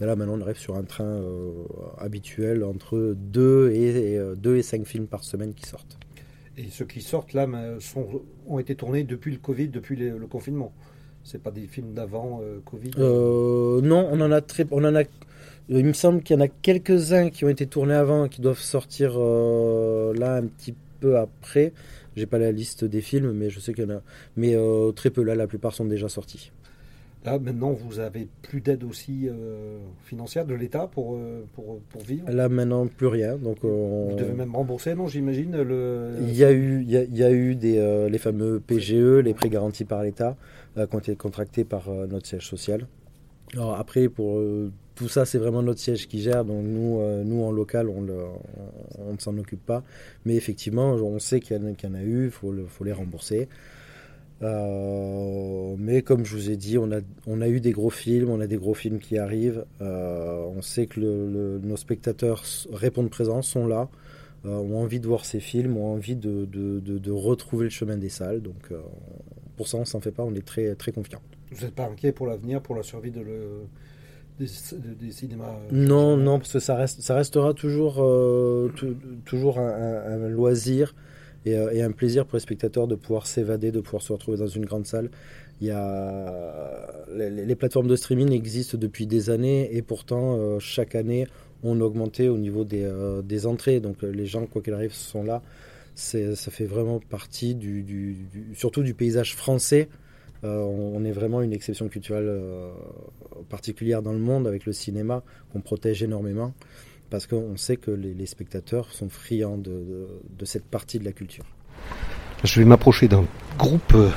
Et 0.00 0.06
là 0.06 0.16
maintenant 0.16 0.38
on 0.38 0.40
arrive 0.40 0.58
sur 0.58 0.76
un 0.76 0.84
train 0.84 1.04
euh, 1.04 1.52
habituel 1.98 2.64
entre 2.64 3.14
2 3.16 3.70
et, 3.72 4.14
et, 4.14 4.20
2 4.36 4.56
et 4.56 4.62
5 4.62 4.86
films 4.86 5.06
par 5.06 5.22
semaine 5.22 5.52
qui 5.52 5.66
sortent. 5.66 5.98
Et 6.56 6.68
ceux 6.70 6.84
qui 6.84 7.00
sortent 7.00 7.32
là 7.32 7.48
sont, 7.80 8.22
ont 8.46 8.58
été 8.58 8.74
tournés 8.74 9.04
depuis 9.04 9.32
le 9.32 9.38
Covid, 9.38 9.68
depuis 9.68 9.96
le 9.96 10.26
confinement. 10.26 10.72
C'est 11.24 11.42
pas 11.42 11.50
des 11.50 11.66
films 11.66 11.94
d'avant 11.94 12.40
euh, 12.42 12.60
Covid? 12.64 12.90
Euh, 12.98 13.80
Non, 13.80 14.08
on 14.12 14.20
en 14.20 14.30
a 14.30 14.42
très, 14.42 14.66
on 14.70 14.84
en 14.84 14.94
a. 14.94 15.02
Il 15.70 15.84
me 15.86 15.94
semble 15.94 16.22
qu'il 16.22 16.36
y 16.36 16.38
en 16.38 16.42
a 16.42 16.48
quelques-uns 16.48 17.30
qui 17.30 17.46
ont 17.46 17.48
été 17.48 17.66
tournés 17.66 17.94
avant, 17.94 18.28
qui 18.28 18.42
doivent 18.42 18.60
sortir 18.60 19.14
euh, 19.16 20.12
là 20.14 20.36
un 20.36 20.46
petit 20.46 20.74
peu 21.00 21.16
après. 21.16 21.72
J'ai 22.14 22.26
pas 22.26 22.38
la 22.38 22.52
liste 22.52 22.84
des 22.84 23.00
films, 23.00 23.32
mais 23.32 23.48
je 23.48 23.58
sais 23.58 23.72
qu'il 23.72 23.84
y 23.84 23.86
en 23.86 23.96
a. 23.96 24.02
Mais 24.36 24.54
très 24.94 25.10
peu 25.10 25.22
là, 25.22 25.34
la 25.34 25.48
plupart 25.48 25.72
sont 25.72 25.86
déjà 25.86 26.08
sortis. 26.08 26.52
Là, 27.24 27.38
maintenant, 27.38 27.72
vous 27.72 28.00
avez 28.00 28.28
plus 28.42 28.60
d'aide 28.60 28.84
aussi 28.84 29.28
euh, 29.28 29.78
financière 30.04 30.44
de 30.44 30.54
l'État 30.54 30.86
pour, 30.86 31.14
euh, 31.14 31.46
pour, 31.54 31.80
pour, 31.88 32.02
vivre? 32.02 32.30
Là, 32.30 32.50
maintenant, 32.50 32.86
plus 32.86 33.06
rien. 33.06 33.36
Donc, 33.36 33.60
Vous 33.62 34.14
devez 34.14 34.34
même 34.34 34.54
rembourser, 34.54 34.94
non, 34.94 35.06
j'imagine 35.06 35.56
le... 35.62 36.10
Il 36.20 36.36
y 36.36 36.44
a 36.44 36.52
eu, 36.52 36.82
il 36.82 37.16
y 37.16 37.22
a, 37.22 37.30
eu 37.30 37.54
des, 37.54 37.78
euh, 37.78 38.10
les 38.10 38.18
fameux 38.18 38.60
PGE, 38.60 39.22
les 39.24 39.32
prêts 39.32 39.48
garantis 39.48 39.86
par 39.86 40.02
l'État, 40.02 40.36
qui 40.76 40.94
ont 40.94 40.98
été 40.98 41.16
contractés 41.16 41.64
par 41.64 41.88
notre 41.88 42.26
siège 42.26 42.46
social. 42.46 42.86
Alors 43.54 43.78
après, 43.78 44.08
pour 44.08 44.42
tout 44.94 45.08
ça, 45.08 45.24
c'est 45.24 45.38
vraiment 45.38 45.62
notre 45.62 45.80
siège 45.80 46.08
qui 46.08 46.20
gère. 46.20 46.44
Donc 46.44 46.64
nous, 46.64 47.00
nous 47.24 47.44
en 47.44 47.52
local, 47.52 47.88
on, 47.88 48.04
on 48.98 49.12
ne 49.12 49.18
s'en 49.18 49.38
occupe 49.38 49.64
pas. 49.64 49.84
Mais 50.24 50.34
effectivement, 50.34 50.94
on 50.94 51.20
sait 51.20 51.38
qu'il 51.38 51.56
y, 51.56 51.86
en 51.86 51.94
a 51.94 52.02
eu, 52.02 52.24
il 52.24 52.30
faut, 52.32 52.52
faut 52.66 52.84
les 52.84 52.92
rembourser. 52.92 53.48
Euh, 54.42 55.76
mais 55.78 56.02
comme 56.02 56.24
je 56.24 56.34
vous 56.34 56.50
ai 56.50 56.56
dit, 56.56 56.76
on 56.78 56.90
a, 56.92 57.00
on 57.26 57.40
a 57.40 57.48
eu 57.48 57.60
des 57.60 57.72
gros 57.72 57.90
films, 57.90 58.30
on 58.30 58.40
a 58.40 58.46
des 58.46 58.56
gros 58.56 58.74
films 58.74 58.98
qui 58.98 59.18
arrivent. 59.18 59.64
Euh, 59.80 60.44
on 60.56 60.62
sait 60.62 60.86
que 60.86 61.00
nos 61.00 61.76
spectateurs 61.76 62.42
répondent 62.72 63.10
présents, 63.10 63.42
sont 63.42 63.66
là, 63.66 63.88
euh, 64.44 64.50
ont 64.50 64.78
envie 64.82 65.00
de 65.00 65.06
voir 65.06 65.24
ces 65.24 65.40
films, 65.40 65.76
ont 65.76 65.92
envie 65.92 66.16
de, 66.16 66.46
de, 66.46 66.80
de, 66.80 67.10
retrouver 67.10 67.64
le 67.64 67.70
chemin 67.70 67.96
des 67.96 68.08
salles. 68.08 68.42
Donc 68.42 68.70
pour 69.56 69.68
ça, 69.68 69.78
on 69.78 69.84
s'en 69.84 70.00
fait 70.00 70.12
pas, 70.12 70.24
on 70.24 70.34
est 70.34 70.44
très, 70.44 70.74
très 70.74 70.92
confiant. 70.92 71.20
Vous 71.52 71.64
n'êtes 71.64 71.74
pas 71.74 71.86
inquiet 71.86 72.12
pour 72.12 72.26
l'avenir, 72.26 72.60
pour 72.60 72.74
la 72.74 72.82
survie 72.82 73.12
de 73.12 73.20
le, 73.20 73.66
des, 74.40 75.12
cinémas 75.12 75.54
Non, 75.70 76.16
non, 76.16 76.38
parce 76.38 76.52
que 76.52 76.58
ça, 76.58 76.74
reste, 76.74 77.00
ça 77.02 77.14
restera 77.14 77.54
toujours, 77.54 78.04
toujours 79.24 79.60
un 79.60 80.28
loisir. 80.28 80.94
Euh, 81.46 81.70
et, 81.72 81.82
un 81.82 81.92
plaisir 81.92 82.26
pour 82.26 82.36
les 82.36 82.40
spectateurs 82.40 82.86
de 82.86 82.94
pouvoir 82.94 83.26
s'évader, 83.26 83.70
de 83.70 83.80
pouvoir 83.80 84.02
se 84.02 84.12
retrouver 84.12 84.38
dans 84.38 84.46
une 84.46 84.64
grande 84.64 84.86
salle. 84.86 85.10
Il 85.60 85.68
y 85.68 85.70
a 85.70 87.04
les, 87.14 87.54
plateformes 87.54 87.86
de 87.86 87.96
streaming 87.96 88.32
existent 88.32 88.76
depuis 88.76 89.06
des 89.06 89.30
années 89.30 89.74
et 89.74 89.82
pourtant 89.82 90.36
euh, 90.36 90.58
chaque 90.58 90.94
année 90.94 91.26
on 91.62 91.80
a 91.80 91.84
augmenté 91.84 92.28
au 92.28 92.36
niveau 92.36 92.64
des, 92.64 92.82
euh, 92.84 93.22
entrées. 93.44 93.80
Donc 93.80 94.02
les 94.02 94.26
gens 94.26 94.46
quoi 94.46 94.62
qu'il 94.62 94.74
arrive 94.74 94.92
sont 94.92 95.22
là. 95.22 95.42
ça 95.94 96.50
fait 96.50 96.66
vraiment 96.66 96.98
partie 96.98 97.54
du, 97.54 98.16
surtout 98.54 98.82
du 98.82 98.94
paysage 98.94 99.36
français. 99.36 99.88
on, 100.42 101.04
est 101.04 101.12
vraiment 101.12 101.40
une 101.40 101.52
exception 101.52 101.88
culturelle 101.88 102.30
particulière 103.48 104.02
dans 104.02 104.12
le 104.12 104.18
monde 104.18 104.46
avec 104.46 104.66
le 104.66 104.72
cinéma 104.72 105.22
qu'on 105.52 105.60
protège 105.60 106.02
énormément 106.02 106.52
parce 107.14 107.28
qu'on 107.28 107.56
sait 107.56 107.76
que 107.76 107.92
les, 107.92 108.26
spectateurs 108.26 108.88
sont 108.90 109.08
friands 109.08 109.56
de, 109.56 110.08
cette 110.42 110.64
partie 110.64 110.98
de 110.98 111.04
la 111.04 111.12
culture. 111.12 111.44
Je 112.42 112.58
vais 112.58 112.66
m'approcher 112.66 113.06
d'un 113.06 113.24
groupe 113.56 113.94
euh, 113.94 114.10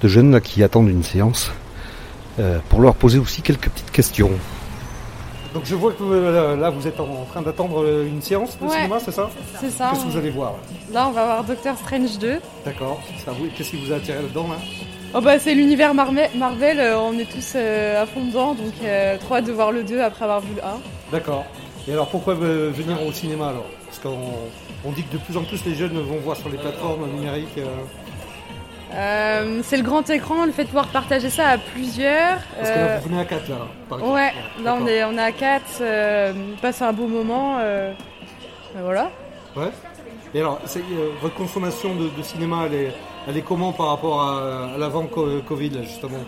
de 0.00 0.08
jeunes 0.08 0.40
qui 0.40 0.62
attendent 0.62 0.88
une 0.88 1.02
séance 1.02 1.50
euh, 2.38 2.58
pour 2.70 2.80
leur 2.80 2.94
poser 2.94 3.18
aussi 3.18 3.42
quelques 3.42 3.68
petites 3.68 3.90
questions. 3.90 4.30
Donc 5.52 5.64
je 5.66 5.74
vois 5.74 5.92
que 5.92 6.02
euh, 6.04 6.56
là 6.56 6.70
vous 6.70 6.86
êtes 6.86 6.98
en 6.98 7.26
train 7.26 7.42
d'attendre 7.42 7.86
une 8.06 8.22
séance 8.22 8.58
de 8.62 8.66
cinéma, 8.66 8.98
c'est 8.98 9.12
ça 9.12 9.28
C'est 9.60 9.68
ça. 9.68 9.90
Qu'est-ce 9.90 10.06
que 10.06 10.10
vous 10.12 10.16
allez 10.16 10.30
voir 10.30 10.54
Là 10.94 11.08
on 11.08 11.12
va 11.12 11.26
voir 11.26 11.44
Doctor 11.44 11.76
Strange 11.76 12.18
2. 12.18 12.38
D'accord. 12.64 13.02
Qu'est-ce 13.54 13.70
qui 13.72 13.84
vous 13.84 13.92
a 13.92 13.96
attiré 13.96 14.22
là-dedans 14.22 14.48
là 14.48 14.56
Oh 15.14 15.20
bah 15.20 15.38
c'est 15.38 15.54
l'univers 15.54 15.94
Marvel, 15.94 16.80
on 16.96 17.18
est 17.18 17.30
tous 17.30 17.56
à 17.56 18.06
fond 18.06 18.24
dedans, 18.24 18.54
donc 18.54 18.72
euh, 18.82 19.16
trop 19.18 19.40
de 19.40 19.52
voir 19.52 19.70
le 19.70 19.82
2 19.82 20.00
après 20.00 20.24
avoir 20.24 20.40
vu 20.40 20.54
le 20.54 20.64
1. 20.64 20.80
D'accord. 21.12 21.44
Et 21.88 21.92
alors 21.92 22.08
pourquoi 22.08 22.34
venir 22.34 23.00
au 23.06 23.12
cinéma 23.12 23.48
alors? 23.48 23.66
Parce 23.86 24.00
qu'on 24.00 24.92
dit 24.92 25.04
que 25.04 25.12
de 25.12 25.18
plus 25.18 25.36
en 25.36 25.44
plus 25.44 25.64
les 25.64 25.74
jeunes 25.74 25.98
vont 26.00 26.18
voir 26.18 26.36
sur 26.36 26.48
les 26.48 26.58
plateformes 26.58 27.08
numériques. 27.10 27.58
Euh. 27.58 27.66
Euh, 28.94 29.60
c'est 29.62 29.76
le 29.76 29.82
grand 29.82 30.08
écran, 30.10 30.46
le 30.46 30.52
fait 30.52 30.62
de 30.62 30.68
pouvoir 30.68 30.88
partager 30.88 31.30
ça 31.30 31.48
à 31.48 31.58
plusieurs. 31.58 32.38
Parce 32.56 32.70
que 32.70 32.78
là, 32.78 32.98
vous 32.98 33.08
venez 33.08 33.20
à 33.20 33.24
4 33.24 33.48
là, 33.48 33.56
par. 33.88 34.02
Ouais, 34.02 34.32
là 34.62 34.76
on 34.80 34.86
est, 34.86 35.04
on 35.04 35.12
est 35.12 35.22
à 35.22 35.32
4, 35.32 35.82
on 36.34 36.60
passe 36.60 36.82
un 36.82 36.92
beau 36.92 37.06
moment. 37.06 37.58
Ben 37.58 38.82
voilà. 38.82 39.10
Ouais. 39.54 39.70
Et 40.34 40.40
alors, 40.40 40.60
votre 41.22 41.34
consommation 41.34 41.94
de, 41.94 42.22
cinéma, 42.22 42.64
elle 42.66 42.74
est, 42.74 42.92
elle 43.28 43.36
est, 43.36 43.42
comment 43.42 43.72
par 43.72 43.88
rapport 43.88 44.22
à, 44.22 44.76
l'avant 44.78 45.06
Covid, 45.06 45.72
justement? 45.82 46.18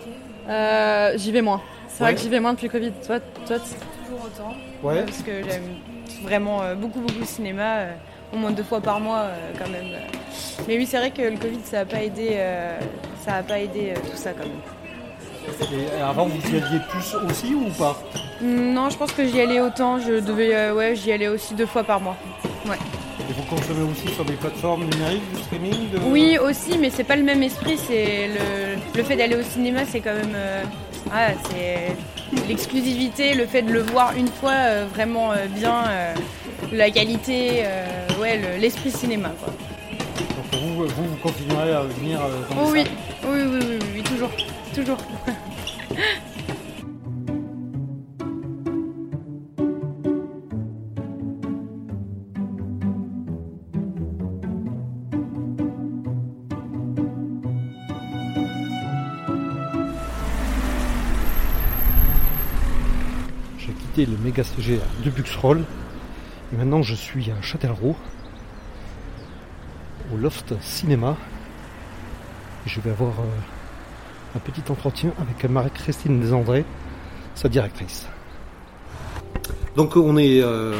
J'y 1.15 1.31
vais 1.31 1.41
moins. 1.41 1.61
C'est 1.87 2.03
vrai 2.03 2.15
que 2.15 2.21
j'y 2.21 2.29
vais 2.29 2.39
moins 2.39 2.53
depuis 2.53 2.69
Covid. 2.69 2.91
Toi, 3.05 3.19
toi 3.45 3.57
toujours 4.09 4.25
autant. 4.25 4.55
Ouais. 4.83 5.03
Parce 5.03 5.21
que 5.21 5.43
j'aime 5.43 5.75
vraiment 6.23 6.61
euh, 6.61 6.75
beaucoup, 6.75 6.99
beaucoup 6.99 7.19
le 7.19 7.25
cinéma. 7.25 7.77
Euh, 7.77 7.93
au 8.31 8.37
moins 8.37 8.51
deux 8.51 8.61
fois 8.61 8.79
par 8.79 8.99
mois, 8.99 9.21
euh, 9.21 9.53
quand 9.57 9.67
même. 9.71 9.87
Mais 10.67 10.77
oui, 10.77 10.85
c'est 10.85 10.97
vrai 10.97 11.09
que 11.09 11.23
le 11.23 11.37
Covid, 11.37 11.61
ça 11.63 11.77
n'a 11.77 11.85
pas 11.85 12.03
aidé, 12.03 12.37
ça 13.25 13.37
a 13.37 13.41
pas 13.41 13.57
aidé 13.57 13.95
tout 13.95 14.15
ça, 14.15 14.33
quand 14.33 14.43
même. 14.43 15.71
Et 15.73 15.99
avant, 15.99 16.27
vous 16.27 16.53
y 16.53 16.57
alliez 16.57 16.79
plus 16.89 17.15
aussi 17.27 17.55
ou 17.55 17.71
pas? 17.71 17.99
Non, 18.39 18.91
je 18.91 18.97
pense 18.99 19.13
que 19.13 19.25
j'y 19.25 19.41
allais 19.41 19.59
autant. 19.59 19.97
Je 19.97 20.19
devais, 20.19 20.69
ouais, 20.69 20.95
j'y 20.95 21.11
allais 21.11 21.27
aussi 21.27 21.55
deux 21.55 21.65
fois 21.65 21.83
par 21.83 21.99
mois. 22.01 22.17
Ouais. 22.67 22.77
Et 23.27 23.33
vous 23.33 23.41
consommez 23.55 23.81
aussi 23.91 24.13
sur 24.13 24.23
des 24.25 24.33
plateformes 24.33 24.83
numériques 24.83 25.27
du 25.33 25.41
streaming 25.41 25.89
Oui, 26.05 26.37
aussi, 26.37 26.77
mais 26.77 26.91
c'est 26.91 27.03
pas 27.03 27.15
le 27.15 27.23
même 27.23 27.41
esprit. 27.41 27.79
C'est 27.79 28.27
le, 28.27 28.79
le 28.95 29.03
fait 29.03 29.15
d'aller 29.15 29.37
au 29.37 29.43
cinéma, 29.43 29.85
c'est 29.89 30.01
quand 30.01 30.13
même 30.13 30.37
ah, 31.11 31.31
c'est 31.49 31.95
l'exclusivité, 32.47 33.33
le 33.33 33.45
fait 33.45 33.61
de 33.61 33.71
le 33.71 33.81
voir 33.81 34.13
une 34.15 34.27
fois 34.27 34.51
euh, 34.51 34.85
vraiment 34.93 35.31
euh, 35.31 35.47
bien, 35.47 35.87
euh, 35.87 36.13
la 36.71 36.89
qualité, 36.91 37.63
ouais, 38.19 38.39
l'esprit 38.59 38.91
cinéma. 38.91 39.31
Quoi. 39.43 39.53
Donc 40.51 40.61
vous, 40.61 40.87
vous, 40.87 41.15
continuerez 41.21 41.73
à 41.73 41.83
venir 41.83 42.19
dans 42.19 42.63
oh, 42.63 42.69
oui. 42.71 42.83
oui. 43.23 43.29
oui, 43.29 43.59
oui, 43.61 43.79
oui, 43.95 44.03
toujours, 44.03 44.31
toujours. 44.75 44.97
le 64.05 64.17
méga 64.17 64.43
CG 64.43 64.79
de 65.03 65.09
Buxroll. 65.09 65.63
Et 66.51 66.57
maintenant, 66.57 66.81
je 66.81 66.95
suis 66.95 67.31
à 67.31 67.41
Châtellerault, 67.41 67.95
au 70.13 70.17
Loft 70.17 70.53
Cinéma. 70.61 71.15
Je 72.65 72.79
vais 72.81 72.91
avoir 72.91 73.13
euh, 73.19 74.35
un 74.35 74.39
petit 74.39 74.63
entretien 74.69 75.11
avec 75.19 75.49
Marie-Christine 75.49 76.19
Desandré, 76.19 76.65
sa 77.35 77.49
directrice. 77.49 78.07
Donc 79.75 79.95
on 79.95 80.17
est 80.17 80.41
euh, 80.41 80.73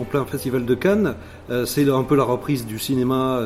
en 0.00 0.04
plein 0.04 0.24
festival 0.24 0.64
de 0.64 0.74
Cannes, 0.74 1.14
euh, 1.50 1.66
c'est 1.66 1.88
un 1.90 2.04
peu 2.04 2.16
la 2.16 2.24
reprise 2.24 2.66
du 2.66 2.78
cinéma 2.78 3.40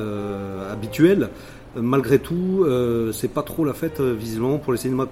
habituel. 0.71 1.30
Malgré 1.76 2.21
tout, 2.21 2.64
c'est 3.12 3.33
pas 3.33 3.42
trop 3.42 3.64
la 3.64 3.73
fête 3.73 4.00
visiblement 4.00 4.59
pour 4.59 4.73
les 4.73 4.78
cinémas. 4.78 5.06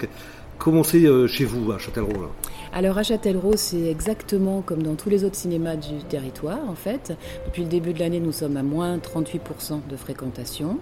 Comment 0.63 0.83
c'est 0.83 1.05
chez 1.27 1.43
vous 1.43 1.73
à 1.73 1.77
Châtellerault 1.77 2.29
alors 2.75 2.97
à 2.97 3.03
Châtellerault, 3.03 3.55
c'est 3.55 3.85
exactement 3.85 4.63
comme 4.65 4.81
dans 4.81 4.95
tous 4.95 5.07
les 5.07 5.23
autres 5.23 5.35
cinémas 5.35 5.75
du 5.75 6.03
territoire 6.09 6.67
en 6.67 6.73
fait. 6.73 7.13
Depuis 7.45 7.61
le 7.61 7.67
début 7.67 7.93
de 7.93 7.99
l'année, 7.99 8.19
nous 8.19 8.31
sommes 8.31 8.57
à 8.57 8.63
moins 8.63 8.97
38% 8.97 9.87
de 9.87 9.95
fréquentation. 9.95 10.79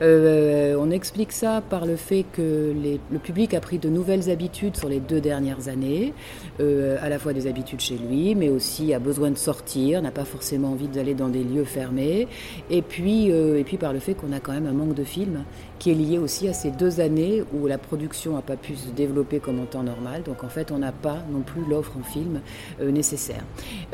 Euh, 0.00 0.78
on 0.80 0.90
explique 0.90 1.32
ça 1.32 1.60
par 1.60 1.84
le 1.84 1.96
fait 1.96 2.24
que 2.32 2.72
le 3.12 3.18
public 3.18 3.52
a 3.52 3.60
pris 3.60 3.76
de 3.76 3.90
nouvelles 3.90 4.30
habitudes 4.30 4.78
sur 4.78 4.88
les 4.88 4.98
deux 4.98 5.20
dernières 5.20 5.68
années, 5.68 6.14
euh, 6.60 6.96
à 7.02 7.10
la 7.10 7.18
fois 7.18 7.34
des 7.34 7.46
habitudes 7.46 7.80
chez 7.80 7.98
lui, 7.98 8.34
mais 8.34 8.48
aussi 8.48 8.94
a 8.94 8.98
besoin 8.98 9.30
de 9.30 9.36
sortir, 9.36 10.00
n'a 10.00 10.12
pas 10.12 10.24
forcément 10.24 10.70
envie 10.70 10.88
d'aller 10.88 11.12
dans 11.12 11.28
des 11.28 11.44
lieux 11.44 11.64
fermés, 11.64 12.28
et 12.70 12.80
puis, 12.80 13.30
euh, 13.30 13.58
et 13.58 13.64
puis 13.64 13.76
par 13.76 13.92
le 13.92 13.98
fait 13.98 14.14
qu'on 14.14 14.32
a 14.32 14.40
quand 14.40 14.52
même 14.52 14.66
un 14.66 14.72
manque 14.72 14.94
de 14.94 15.04
films 15.04 15.44
qui 15.78 15.90
est 15.90 15.94
lié 15.94 16.18
aussi 16.18 16.48
à 16.48 16.52
ces 16.52 16.70
deux 16.70 17.00
années 17.00 17.42
où 17.52 17.66
la 17.66 17.78
production 17.78 18.34
n'a 18.34 18.42
pas 18.42 18.56
pu 18.56 18.76
se 18.76 18.88
développer 18.88 19.38
comme 19.40 19.60
en 19.60 19.66
temps 19.66 19.82
normal. 19.82 20.22
Donc 20.22 20.44
en 20.44 20.48
fait, 20.48 20.72
on 20.72 20.78
n'a 20.78 20.92
pas 20.92 21.18
non 21.30 21.40
plus 21.40 21.62
l'offre 21.68 21.92
en 21.98 22.02
film 22.02 22.40
euh, 22.80 22.90
nécessaire. 22.90 23.44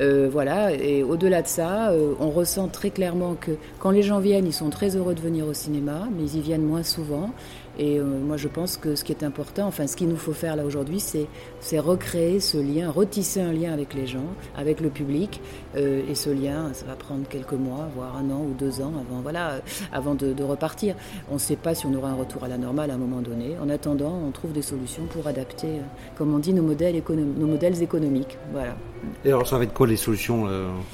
Euh, 0.00 0.28
voilà, 0.30 0.72
et 0.72 1.02
au-delà 1.02 1.42
de 1.42 1.48
ça, 1.48 1.90
euh, 1.90 2.14
on 2.20 2.30
ressent 2.30 2.68
très 2.68 2.90
clairement 2.90 3.34
que 3.34 3.52
quand 3.78 3.90
les 3.90 4.02
gens 4.02 4.20
viennent, 4.20 4.46
ils 4.46 4.52
sont 4.52 4.70
très 4.70 4.96
heureux 4.96 5.14
de 5.14 5.20
venir 5.20 5.46
au 5.46 5.54
cinéma, 5.54 6.08
mais 6.16 6.24
ils 6.24 6.36
y 6.36 6.40
viennent 6.40 6.64
moins 6.64 6.82
souvent. 6.82 7.30
Et 7.78 7.98
euh, 7.98 8.04
moi, 8.04 8.36
je 8.36 8.48
pense 8.48 8.76
que 8.76 8.94
ce 8.94 9.04
qui 9.04 9.12
est 9.12 9.22
important, 9.22 9.66
enfin, 9.66 9.86
ce 9.86 9.96
qu'il 9.96 10.08
nous 10.08 10.16
faut 10.16 10.32
faire 10.32 10.56
là 10.56 10.64
aujourd'hui, 10.64 11.00
c'est 11.00 11.78
recréer 11.78 12.40
ce 12.40 12.58
lien, 12.58 12.90
retisser 12.90 13.40
un 13.40 13.52
lien 13.52 13.72
avec 13.72 13.94
les 13.94 14.06
gens, 14.06 14.26
avec 14.56 14.80
le 14.80 14.90
public. 14.90 15.40
Euh, 15.76 16.02
et 16.08 16.14
ce 16.14 16.30
lien, 16.30 16.72
ça 16.72 16.84
va 16.86 16.94
prendre 16.94 17.26
quelques 17.28 17.52
mois, 17.52 17.88
voire 17.94 18.16
un 18.16 18.30
an 18.30 18.42
ou 18.42 18.54
deux 18.58 18.80
ans 18.80 18.92
avant, 19.00 19.20
voilà, 19.22 19.60
avant 19.92 20.14
de, 20.14 20.42
repartir. 20.42 20.96
On 21.30 21.34
ne 21.34 21.38
sait 21.38 21.56
pas 21.56 21.74
si 21.74 21.86
on 21.86 21.94
aura 21.94 22.10
un 22.10 22.14
retour 22.14 22.44
à 22.44 22.48
la 22.48 22.58
normale 22.58 22.90
à 22.90 22.94
un 22.94 22.98
moment 22.98 23.20
donné. 23.20 23.56
En 23.62 23.68
attendant, 23.68 24.18
on 24.26 24.30
trouve 24.32 24.52
des 24.52 24.62
solutions 24.62 25.04
pour 25.06 25.26
adapter, 25.26 25.68
euh, 25.68 25.82
comme 26.18 26.34
on 26.34 26.38
dit, 26.38 26.52
nos 26.52 26.62
modèles, 26.62 27.00
nos 27.08 27.46
modèles 27.46 27.82
économiques. 27.82 28.36
Voilà. 28.52 28.76
Et 29.24 29.28
alors, 29.28 29.46
ça 29.46 29.58
va 29.58 29.64
être 29.64 29.72
quoi 29.72 29.86
les 29.86 29.96
solutions 29.96 30.46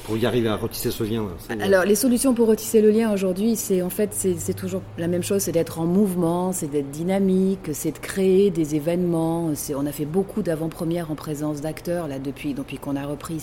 pour 0.05 0.17
y 0.17 0.27
arriver 0.27 0.49
à 0.49 0.57
retisser 0.57 0.91
ce 0.91 1.05
lien 1.05 1.27
Alors, 1.61 1.85
les 1.85 1.95
solutions 1.95 2.35
pour 2.35 2.49
retisser 2.49 2.81
le 2.81 2.91
lien 2.91 3.13
aujourd'hui, 3.13 3.57
c'est 3.57 3.83
en 3.83 3.91
fait, 3.91 4.11
c'est 4.13 4.55
toujours 4.55 4.83
la 4.99 5.09
même 5.09 5.23
chose, 5.23 5.43
c'est 5.43 5.53
d'être 5.53 5.79
en 5.79 5.87
mouvement, 5.87 6.53
c'est 6.53 6.71
d'être 6.71 6.91
dynamique, 6.91 7.71
c'est 7.73 7.93
de 7.93 7.99
créer 7.99 8.51
des 8.51 8.75
événements. 8.75 9.51
On 9.75 9.87
a 9.87 9.93
fait 9.93 10.05
beaucoup 10.05 10.43
d'avant-premières 10.43 11.11
en 11.11 11.15
présence 11.15 11.61
d'acteurs 11.61 12.09
là 12.09 12.19
depuis, 12.19 12.55
depuis 12.55 12.79
qu'on 12.79 12.97
a 12.97 13.07
repris, 13.07 13.43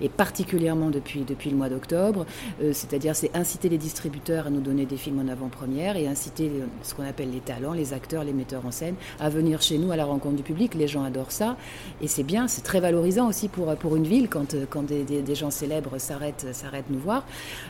et 0.00 0.08
particulièrement 0.08 0.90
depuis, 0.90 1.20
depuis 1.20 1.50
le 1.50 1.56
mois 1.56 1.68
d'octobre. 1.68 2.26
Euh, 2.62 2.72
c'est-à-dire, 2.72 3.16
c'est 3.16 3.34
inciter 3.34 3.68
les 3.68 3.78
distributeurs 3.78 4.46
à 4.46 4.50
nous 4.50 4.60
donner 4.60 4.86
des 4.86 4.96
films 4.96 5.20
en 5.20 5.30
avant-première 5.30 5.96
et 5.96 6.06
inciter 6.06 6.50
ce 6.82 6.94
qu'on 6.94 7.06
appelle 7.06 7.30
les 7.32 7.40
talents, 7.40 7.72
les 7.72 7.92
acteurs, 7.92 8.24
les 8.24 8.32
metteurs 8.32 8.66
en 8.66 8.70
scène, 8.70 8.94
à 9.20 9.28
venir 9.28 9.62
chez 9.62 9.78
nous 9.78 9.92
à 9.92 9.96
la 9.96 10.04
rencontre 10.04 10.36
du 10.36 10.42
public. 10.42 10.74
Les 10.74 10.88
gens 10.88 11.04
adorent 11.04 11.32
ça 11.32 11.56
et 12.02 12.08
c'est 12.08 12.22
bien, 12.22 12.48
c'est 12.48 12.62
très 12.62 12.80
valorisant 12.80 13.28
aussi 13.28 13.48
pour, 13.48 13.74
pour 13.76 13.96
une 13.96 14.03
ville 14.06 14.28
quand, 14.28 14.54
quand 14.70 14.82
des, 14.82 15.34
gens 15.34 15.50
célèbres 15.50 15.98
s'arrêtent, 15.98 16.46
s'arrêtent 16.52 16.90
nous 16.90 16.98
voir. 16.98 17.24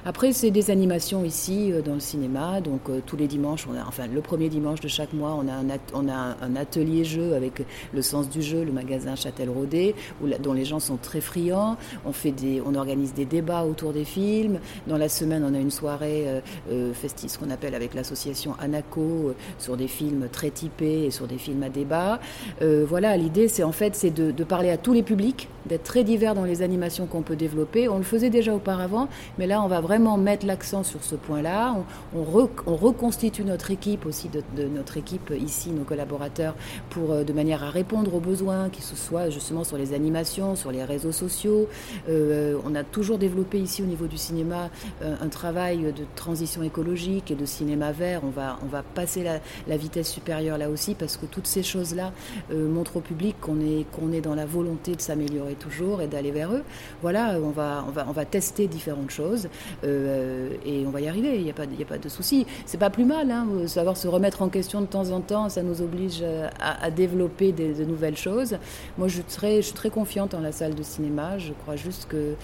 Après, 0.05 0.33
c'est 0.33 0.51
des 0.51 0.71
animations 0.71 1.25
ici 1.25 1.73
euh, 1.73 1.83
dans 1.83 1.95
le 1.95 2.01
cinéma, 2.01 2.61
donc 2.61 2.89
euh, 2.89 3.01
tous 3.05 3.17
les 3.17 3.27
dimanches, 3.27 3.67
enfin 3.87 4.07
le 4.07 4.21
premier 4.21 4.49
dimanche 4.49 4.81
de 4.81 4.89
chaque 4.89 5.13
mois, 5.13 5.39
on 5.39 5.49
a 5.49 5.53
un, 5.53 5.79
on 5.95 6.09
a 6.09 6.37
un 6.41 6.57
atelier 6.57 7.05
jeu 7.05 7.35
avec 7.35 7.63
le 7.93 8.03
sens 8.03 8.29
du 8.29 8.43
jeu, 8.43 8.65
le 8.65 8.73
magasin 8.73 9.15
Châtel-Rodé, 9.17 9.95
dont 10.41 10.53
les 10.53 10.65
gens 10.65 10.81
sont 10.81 10.97
très 10.97 11.21
friands. 11.21 11.77
On, 12.05 12.13
fait 12.13 12.31
des, 12.31 12.63
on 12.65 12.75
organise 12.75 13.15
des 13.15 13.25
débats 13.25 13.65
autour 13.65 13.93
des 13.93 14.05
films. 14.05 14.59
Dans 14.87 14.99
la 14.99 15.09
semaine, 15.09 15.45
on 15.49 15.55
a 15.55 15.59
une 15.59 15.71
soirée 15.71 16.25
euh, 16.27 16.41
euh 16.71 16.93
ce 17.27 17.39
qu'on 17.39 17.51
appelle 17.51 17.75
avec 17.75 17.95
l'association 17.95 18.55
Anaco, 18.61 19.01
euh, 19.01 19.35
sur 19.59 19.77
des 19.77 19.89
films 19.89 20.29
très 20.31 20.51
typés 20.51 21.05
et 21.05 21.11
sur 21.11 21.27
des 21.27 21.39
films 21.39 21.63
à 21.63 21.69
débat. 21.69 22.21
Euh, 22.63 22.85
voilà, 22.89 23.17
l'idée, 23.17 23.49
c'est 23.49 23.63
en 23.63 23.73
fait 23.73 23.95
c'est 23.95 24.11
de, 24.11 24.31
de 24.31 24.45
parler 24.45 24.71
à 24.71 24.77
tous 24.77 24.93
les 24.93 25.03
publics, 25.03 25.49
d'être 25.67 25.85
très 25.85 26.05
divers 26.05 26.24
dans 26.33 26.45
les 26.45 26.63
animations 26.63 27.07
qu'on 27.07 27.21
peut 27.21 27.37
développer. 27.37 27.89
On 27.89 27.99
le 27.99 28.05
faisait 28.05 28.31
déjà 28.31 28.55
auparavant, 28.55 29.09
mais 29.39 29.47
là, 29.47 29.61
on 29.61 29.69
va 29.69 29.81
vraiment 29.81 30.17
mettre 30.17 30.47
l'accent 30.47 30.83
sur 30.83 31.05
ce 31.05 31.17
point-là. 31.17 31.77
On, 32.15 32.21
on, 32.21 32.49
on, 32.67 32.77
reconstitue 32.77 33.45
notre 33.45 33.71
équipe 33.71 34.07
aussi 34.07 34.31
de, 34.31 34.65
notre 34.65 34.97
équipe 34.97 35.33
ici, 35.39 35.71
nos 35.71 35.85
collaborateurs, 35.85 36.55
pour 36.91 37.13
euh, 37.13 37.25
de 37.25 37.33
manière 37.33 37.63
à 37.63 37.71
répondre 37.71 38.15
aux 38.15 38.21
besoins, 38.21 38.71
que 38.71 38.81
ce 38.81 38.97
soit 38.97 39.29
justement 39.31 39.65
sur 39.65 39.77
les 39.77 39.93
animations, 39.93 40.57
sur 40.57 40.71
les 40.71 40.85
réseaux 40.85 41.13
sociaux. 41.13 41.69
Euh, 42.09 42.57
on 42.65 42.75
a 42.75 42.85
toujours 42.85 43.19
développé 43.19 43.59
ici 43.59 43.83
au 43.83 43.87
niveau 43.87 44.07
du 44.07 44.17
cinéma 44.17 44.71
euh, 45.03 45.17
un 45.21 45.29
travail 45.29 45.93
de 45.93 46.05
transition 46.15 46.63
écologique 46.63 47.31
et 47.31 47.35
de 47.35 47.45
cinéma 47.45 47.93
vert. 47.93 48.23
On 48.25 48.31
va, 48.31 48.57
passer 48.95 49.25
la, 49.25 49.41
la 49.67 49.77
vitesse 49.77 50.11
supérieure 50.11 50.59
là 50.59 50.69
aussi 50.69 50.95
parce 50.95 51.17
que 51.17 51.27
toutes 51.27 51.47
ces 51.47 51.63
choses-là 51.63 52.13
montrent 52.53 52.99
au 52.99 53.01
public 53.01 53.37
qu'on 53.41 53.61
est, 53.61 53.87
qu'on 53.93 54.13
est 54.13 54.21
dans 54.21 54.35
la 54.35 54.47
volonté 54.47 54.95
de 54.95 55.01
s'améliorer 55.01 55.55
toujours 55.55 56.03
d'aller 56.07 56.31
vers 56.31 56.53
eux. 56.53 56.63
Voilà, 57.03 57.37
on 57.43 57.51
va, 57.51 57.85
on 57.87 57.91
va, 57.91 58.07
on 58.09 58.13
va 58.13 58.25
tester 58.25 58.67
différentes 58.67 59.11
choses 59.11 59.49
et 59.85 60.85
on 60.87 60.91
va 60.91 61.01
y 61.01 61.09
arriver. 61.09 61.37
Il 61.37 61.45
n'y 61.45 61.51
a 61.51 61.55
pas, 61.55 61.65
a 61.65 61.85
pas 61.87 61.99
de 61.99 62.09
souci. 62.09 62.47
C'est 62.67 62.79
pas 62.79 62.91
plus 62.91 63.05
mal, 63.05 63.31
hein, 63.31 63.47
savoir 63.67 63.97
se 63.97 64.09
remettre 64.09 64.43
en 64.43 64.49
question 64.49 64.81
de 64.81 64.87
temps 64.87 65.11
en 65.11 65.21
temps, 65.21 65.49
ça 65.49 65.63
nous 65.63 65.83
oblige 65.83 66.21
euh, 66.23 66.49
à, 66.61 66.91
développer 66.91 67.53
de 67.53 67.85
nouvelles 67.85 68.17
choses. 68.17 68.57
Moi, 68.99 69.09
je 69.09 69.15
suis, 69.15 69.23
très, 69.25 69.57
je 69.57 69.63
suis 69.63 69.75
très 69.75 69.91
confiante 69.91 70.35
en 70.35 70.41
la 70.41 70.53
salle 70.53 70.75
de 70.75 70.83
cinéma. 70.83 71.39
Je 71.39 71.53
crois 71.53 71.77
juste 71.77 72.07
que, 72.09 72.35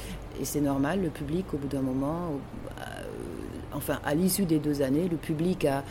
et 0.40 0.44
c'est 0.44 0.60
normal, 0.60 1.00
le 1.02 1.08
public, 1.08 1.46
au 1.54 1.56
bout 1.56 1.68
d'un 1.68 1.82
moment, 1.82 2.32
euh, 2.78 2.82
enfin, 3.72 3.98
à 4.04 4.14
l'issue 4.14 4.44
des 4.44 4.58
deux 4.58 4.82
années, 4.82 5.08
le 5.08 5.16
public 5.16 5.64
a, 5.64 5.84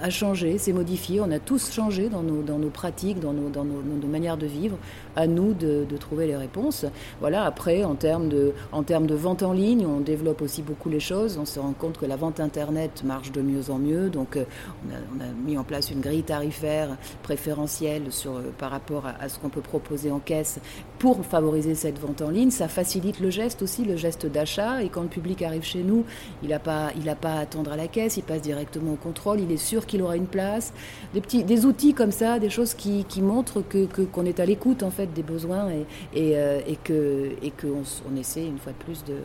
a 0.00 0.10
changé, 0.10 0.58
s'est 0.58 0.72
modifié. 0.72 1.20
On 1.20 1.30
a 1.30 1.38
tous 1.38 1.72
changé 1.72 2.08
dans 2.08 2.22
nos, 2.22 2.42
dans 2.42 2.58
nos 2.58 2.70
pratiques, 2.70 3.20
dans, 3.20 3.32
nos, 3.32 3.48
dans 3.48 3.64
nos, 3.64 4.06
manières 4.06 4.36
de 4.36 4.46
vivre. 4.46 4.76
À 5.16 5.26
nous 5.26 5.52
de, 5.52 5.84
de, 5.88 5.96
trouver 5.96 6.26
les 6.26 6.36
réponses. 6.36 6.86
Voilà. 7.20 7.44
Après, 7.44 7.84
en 7.84 7.94
termes 7.94 8.28
de, 8.28 8.52
en 8.72 8.82
termes 8.82 9.06
de 9.06 9.14
vente 9.14 9.42
en 9.42 9.52
ligne, 9.52 9.86
on 9.86 10.00
développe 10.00 10.42
aussi 10.42 10.62
beaucoup 10.62 10.88
les 10.88 11.00
choses. 11.00 11.38
On 11.38 11.44
se 11.44 11.60
rend 11.60 11.72
compte 11.72 11.98
que 11.98 12.06
la 12.06 12.16
vente 12.16 12.40
internet 12.40 13.02
marche 13.04 13.32
de 13.32 13.42
mieux 13.42 13.70
en 13.70 13.78
mieux. 13.78 14.08
Donc, 14.08 14.36
euh, 14.36 14.44
on 14.86 15.20
a, 15.20 15.26
mis 15.44 15.58
en 15.58 15.64
place 15.64 15.90
une 15.90 16.00
grille 16.00 16.22
tarifaire 16.22 16.96
préférentielle 17.22 18.10
sur, 18.10 18.36
euh, 18.36 18.52
par 18.58 18.70
rapport 18.70 19.06
à, 19.06 19.22
à 19.22 19.28
ce 19.28 19.38
qu'on 19.38 19.48
peut 19.48 19.60
proposer 19.60 20.10
en 20.10 20.18
caisse 20.18 20.58
pour 20.98 21.24
favoriser 21.24 21.74
cette 21.74 21.98
vente 21.98 22.22
en 22.22 22.30
ligne. 22.30 22.50
Ça 22.50 22.68
facilite 22.68 23.20
le 23.20 23.30
geste 23.30 23.62
aussi, 23.62 23.84
le 23.84 23.96
geste 23.96 24.26
d'achat. 24.26 24.82
Et 24.82 24.88
quand 24.88 25.02
le 25.02 25.08
public 25.08 25.42
arrive 25.42 25.64
chez 25.64 25.82
nous, 25.82 26.04
il 26.42 26.50
n'a 26.50 26.58
pas, 26.58 26.92
pas 27.20 27.32
à 27.32 27.38
attendre 27.40 27.72
à 27.72 27.76
la 27.76 27.88
caisse. 27.88 28.16
Il 28.16 28.22
passe 28.22 28.42
directement 28.42 28.92
au 28.92 28.96
contrôle. 28.96 29.40
Il 29.40 29.50
est 29.50 29.56
sûr 29.56 29.81
qu'il 29.86 30.02
aura 30.02 30.16
une 30.16 30.26
place, 30.26 30.72
des 31.14 31.20
petits, 31.20 31.44
des 31.44 31.66
outils 31.66 31.94
comme 31.94 32.12
ça, 32.12 32.38
des 32.38 32.50
choses 32.50 32.74
qui, 32.74 33.04
qui 33.04 33.22
montrent 33.22 33.62
que 33.62 33.86
qu'on 34.04 34.24
est 34.24 34.40
à 34.40 34.46
l'écoute 34.46 34.82
en 34.82 34.90
fait 34.90 35.12
des 35.12 35.22
besoins 35.22 35.70
et, 35.70 35.86
et, 36.14 36.36
euh, 36.36 36.60
et 36.66 36.76
que 36.76 37.30
et 37.42 37.50
qu'on 37.50 37.82
on 38.10 38.16
essaie 38.16 38.46
une 38.46 38.58
fois 38.58 38.72
de 38.72 38.84
plus 38.84 39.04
de, 39.04 39.14
de 39.14 39.18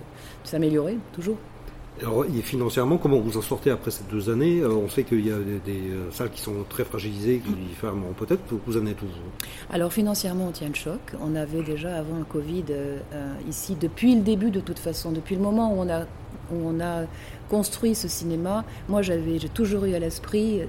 s'améliorer 0.43 0.97
toujours. 1.13 1.37
Alors, 1.99 2.25
et 2.25 2.41
financièrement, 2.43 2.97
comment 2.97 3.19
vous 3.19 3.37
en 3.37 3.41
sortez 3.41 3.71
après 3.71 3.89
ces 3.89 4.03
deux 4.03 4.29
années? 4.29 4.59
Euh, 4.59 4.69
On 4.69 4.87
sait 4.87 5.03
qu'il 5.03 5.25
y 5.25 5.31
a 5.31 5.37
des, 5.37 5.59
des, 5.65 5.89
euh, 5.89 6.11
salles 6.11 6.29
qui 6.29 6.41
sont 6.41 6.53
très 6.69 6.83
fragilisées, 6.83 7.39
qui 7.43 7.73
ferment 7.75 8.13
peut-être. 8.15 8.41
Vous 8.67 8.77
en 8.77 8.85
êtes 8.85 9.01
où 9.01 9.07
Alors, 9.71 9.91
financièrement, 9.91 10.47
on 10.49 10.51
tient 10.51 10.67
le 10.67 10.75
choc. 10.75 10.99
On 11.19 11.35
avait 11.35 11.63
déjà, 11.63 11.97
avant 11.97 12.17
le 12.19 12.23
Covid, 12.23 12.65
euh, 12.69 12.99
ici, 13.49 13.75
depuis 13.79 14.13
le 14.13 14.21
début, 14.21 14.51
de 14.51 14.59
toute 14.59 14.77
façon, 14.77 15.11
depuis 15.11 15.35
le 15.35 15.41
moment 15.41 15.73
où 15.73 15.79
on 15.79 15.89
a, 15.89 16.05
où 16.51 16.67
on 16.67 16.79
a 16.79 17.03
construit 17.49 17.95
ce 17.95 18.07
cinéma, 18.07 18.65
moi 18.89 19.01
j'avais, 19.01 19.39
toujours 19.53 19.85
eu 19.85 19.93
à 19.93 19.99
l'esprit 19.99 20.61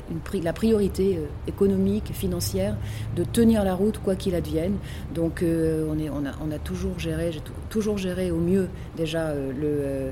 la 0.43 0.53
priorité 0.53 1.17
euh, 1.17 1.27
économique, 1.47 2.13
financière, 2.13 2.77
de 3.17 3.25
tenir 3.25 3.65
la 3.65 3.75
route 3.75 3.99
quoi 3.99 4.15
qu'il 4.15 4.35
advienne. 4.35 4.77
Donc 5.15 5.43
euh, 5.43 5.87
on, 5.91 5.99
est, 5.99 6.09
on, 6.09 6.25
a, 6.25 6.33
on 6.41 6.53
a 6.53 6.59
toujours 6.59 6.99
géré, 6.99 7.33
toujours 7.69 7.99
géré 7.99 8.31
au 8.31 8.39
mieux 8.39 8.69
déjà 8.97 9.29
euh, 9.29 10.11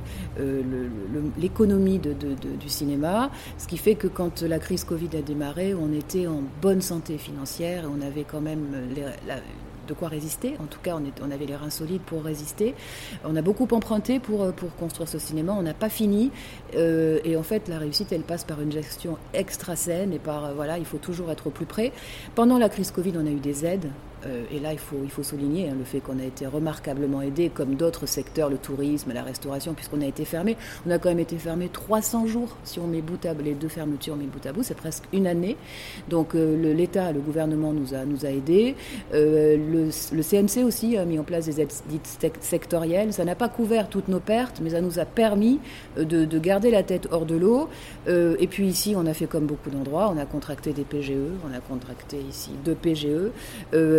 l'économie 1.39 1.99
du 1.99 2.69
cinéma, 2.69 3.31
ce 3.59 3.67
qui 3.67 3.77
fait 3.77 3.95
que 3.95 4.07
quand 4.07 4.43
la 4.43 4.59
crise 4.59 4.85
Covid 4.85 5.11
a 5.17 5.23
démarré, 5.23 5.75
on 5.75 5.93
était 5.93 6.27
en 6.27 6.43
bonne 6.61 6.81
santé 6.81 7.19
financière. 7.19 7.85
Et 7.85 7.87
on 7.87 8.05
avait 8.05 8.25
quand 8.25 8.41
même 8.41 8.67
les, 8.95 9.03
la, 9.27 9.37
de 9.87 9.95
quoi 9.95 10.09
résister. 10.09 10.55
En 10.61 10.67
tout 10.67 10.81
cas, 10.83 10.97
on, 11.23 11.31
avait 11.31 11.47
les 11.47 11.57
reins 11.57 11.71
solides 11.71 12.03
pour 12.03 12.25
résister. 12.25 12.75
On 13.25 13.37
a 13.37 13.43
beaucoup 13.43 13.69
emprunté 13.73 14.21
pour, 14.21 14.53
pour 14.53 14.75
construire 14.77 15.09
ce 15.09 15.19
cinéma. 15.19 15.55
On 15.59 15.63
n'a 15.63 15.75
pas 15.75 15.89
fini. 15.89 16.31
Euh, 16.75 17.19
et 17.25 17.37
en 17.37 17.43
fait, 17.43 17.69
la 17.69 17.79
réussite, 17.79 18.13
elle 18.13 18.23
passe 18.23 18.45
par 18.45 18.61
une 18.61 18.73
gestion 18.73 19.19
extra 19.35 19.77
saine 19.77 20.13
et 20.13 20.19
par, 20.19 20.45
euh, 20.45 20.53
voilà, 20.55 20.79
il 20.79 20.85
faut 20.85 20.99
toujours 20.99 21.31
être 21.31 21.47
au 21.47 21.51
plus 21.51 21.67
près. 21.67 21.93
Pendant 22.35 22.59
la 22.59 22.69
crise 22.69 22.91
Covid, 22.91 23.13
on 23.17 23.27
a 23.27 23.31
eu 23.31 23.41
des 23.41 23.65
aides 23.65 23.91
Euh, 24.16 24.16
et 24.51 24.59
là, 24.61 24.73
il 24.73 24.79
faut, 24.79 25.23
souligner 25.23 25.69
hein, 25.69 25.75
le 25.79 25.85
fait 25.85 26.01
qu'on 26.01 26.19
a 26.19 26.25
été 26.25 26.47
remarquablement 26.47 27.23
aidé, 27.23 27.51
comme 27.53 27.75
d'autres 27.75 28.07
secteurs, 28.07 28.49
le 28.49 28.59
tourisme, 28.59 29.13
la 29.13 29.23
restauration, 29.23 29.75
puisqu'on 29.75 30.01
a 30.01 30.07
été 30.07 30.25
fermé. 30.25 30.57
On 30.87 30.91
a 30.91 30.99
quand 30.99 31.09
même 31.09 31.19
été 31.19 31.37
fermé 31.37 31.69
300 31.69 32.27
jours, 32.27 32.57
si 32.65 32.79
on 32.81 32.87
met 32.87 33.03
bout 33.03 33.25
à 33.27 33.35
les 33.35 33.55
deux 33.55 33.69
fermetures 33.69 34.17
mis 34.17 34.27
bout 34.27 34.45
à 34.47 34.53
bout, 34.53 34.63
c'est 34.63 34.77
presque 34.77 35.05
une 35.13 35.27
année. 35.27 35.57
Donc 36.09 36.35
euh, 36.35 36.75
l'État, 36.75 37.13
le 37.13 37.21
gouvernement 37.21 37.73
nous 37.73 37.95
a, 37.95 38.31
aidés. 38.31 38.75
Euh, 39.15 39.57
le, 39.57 40.17
le, 40.17 40.23
CNC 40.23 40.65
aussi 40.65 40.97
a 40.97 41.05
mis 41.05 41.19
en 41.19 41.25
place 41.25 41.47
des 41.47 41.61
aides 41.61 41.73
dites 41.89 42.19
sectorielles. 42.41 43.13
Ça 43.13 43.25
n'a 43.25 43.35
pas 43.35 43.49
couvert 43.49 43.89
toutes 43.89 44.09
nos 44.09 44.21
pertes, 44.21 44.61
mais 44.63 44.71
ça 44.71 44.81
nous 44.81 44.99
a 44.99 45.05
permis 45.05 45.61
de 45.97 46.39
garder 46.39 46.71
la 46.71 46.83
tête 46.83 47.09
hors 47.11 47.27
de 47.27 47.37
l'eau. 47.37 47.69
et 48.07 48.47
puis 48.47 48.67
ici, 48.67 48.95
on 48.97 49.07
a 49.07 49.15
fait 49.15 49.27
comme 49.27 49.47
beaucoup 49.47 49.71
d'endroits, 49.71 50.13
on 50.15 50.19
a 50.19 50.27
contracté 50.27 50.73
des 50.73 50.85
PGE, 50.85 51.13
on 51.49 51.55
a 51.55 51.61
contracté 51.61 52.19
ici 52.29 52.51
deux 52.65 52.75
PGE. 52.75 53.31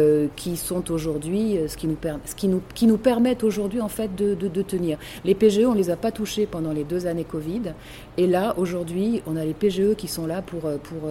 Euh, 0.08 0.28
qui 0.36 0.58
sont 0.58 0.92
aujourd'hui, 0.92 1.58
euh, 1.58 1.68
ce, 1.68 1.76
qui 1.76 1.88
nous, 1.88 1.98
ce 2.26 2.36
qui, 2.36 2.48
nous, 2.48 2.62
qui 2.76 2.88
nous 2.88 2.98
permettent 2.98 3.44
aujourd'hui 3.44 3.82
en 3.82 3.88
fait 3.88 4.16
de, 4.16 4.36
de, 4.36 4.62
tenir. 4.62 4.98
Les 5.26 5.36
PGE, 5.36 5.66
on 5.66 5.74
les 5.74 5.90
a 5.90 5.96
pas 5.96 6.12
touchés 6.12 6.46
pendant 6.46 6.72
les 6.72 6.84
deux 6.84 7.08
années 7.08 7.24
Covid, 7.24 7.74
et 8.18 8.28
là 8.28 8.54
aujourd'hui, 8.58 9.22
on 9.26 9.36
a 9.36 9.44
les 9.44 9.54
PGE 9.54 9.96
qui 9.98 10.08
sont 10.08 10.26
là 10.26 10.42
pour 10.42 10.66
euh, 10.66 10.78
pour 10.78 11.10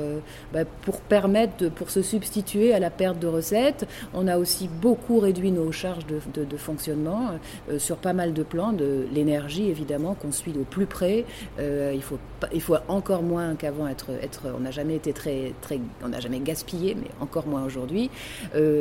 bah, 0.52 0.64
pour 0.82 1.00
permettre, 1.00 1.68
pour 1.70 1.90
se 1.90 2.02
substituer 2.02 2.72
à 2.72 2.78
la 2.78 2.90
perte 2.90 3.18
de 3.18 3.26
recettes. 3.26 3.86
On 4.14 4.28
a 4.28 4.38
aussi 4.38 4.68
beaucoup 4.68 5.18
réduit 5.18 5.50
nos 5.50 5.72
charges 5.72 6.06
de, 6.06 6.44
de, 6.44 6.56
fonctionnement 6.56 7.38
sur 7.78 7.96
pas 7.96 8.12
mal 8.12 8.32
de 8.32 8.42
plans, 8.42 8.72
de 8.72 9.06
l'énergie 9.12 9.68
évidemment 9.68 10.14
qu'on 10.14 10.32
suit 10.32 10.54
au 10.58 10.64
plus 10.64 10.86
près. 10.86 11.24
il 11.58 12.02
faut 12.02 12.18
il 12.52 12.60
faut 12.60 12.76
encore 12.88 13.22
moins 13.22 13.54
qu'avant 13.56 13.88
être 13.88 14.10
être, 14.22 14.42
on 14.56 14.60
n'a 14.60 14.70
jamais 14.70 14.96
été 14.96 15.12
très 15.12 15.52
très, 15.60 15.80
on 16.04 16.08
n'a 16.08 16.20
jamais 16.20 16.40
gaspillé, 16.40 16.94
mais 16.94 17.08
encore 17.20 17.46
moins 17.46 17.64
aujourd'hui 17.64 18.10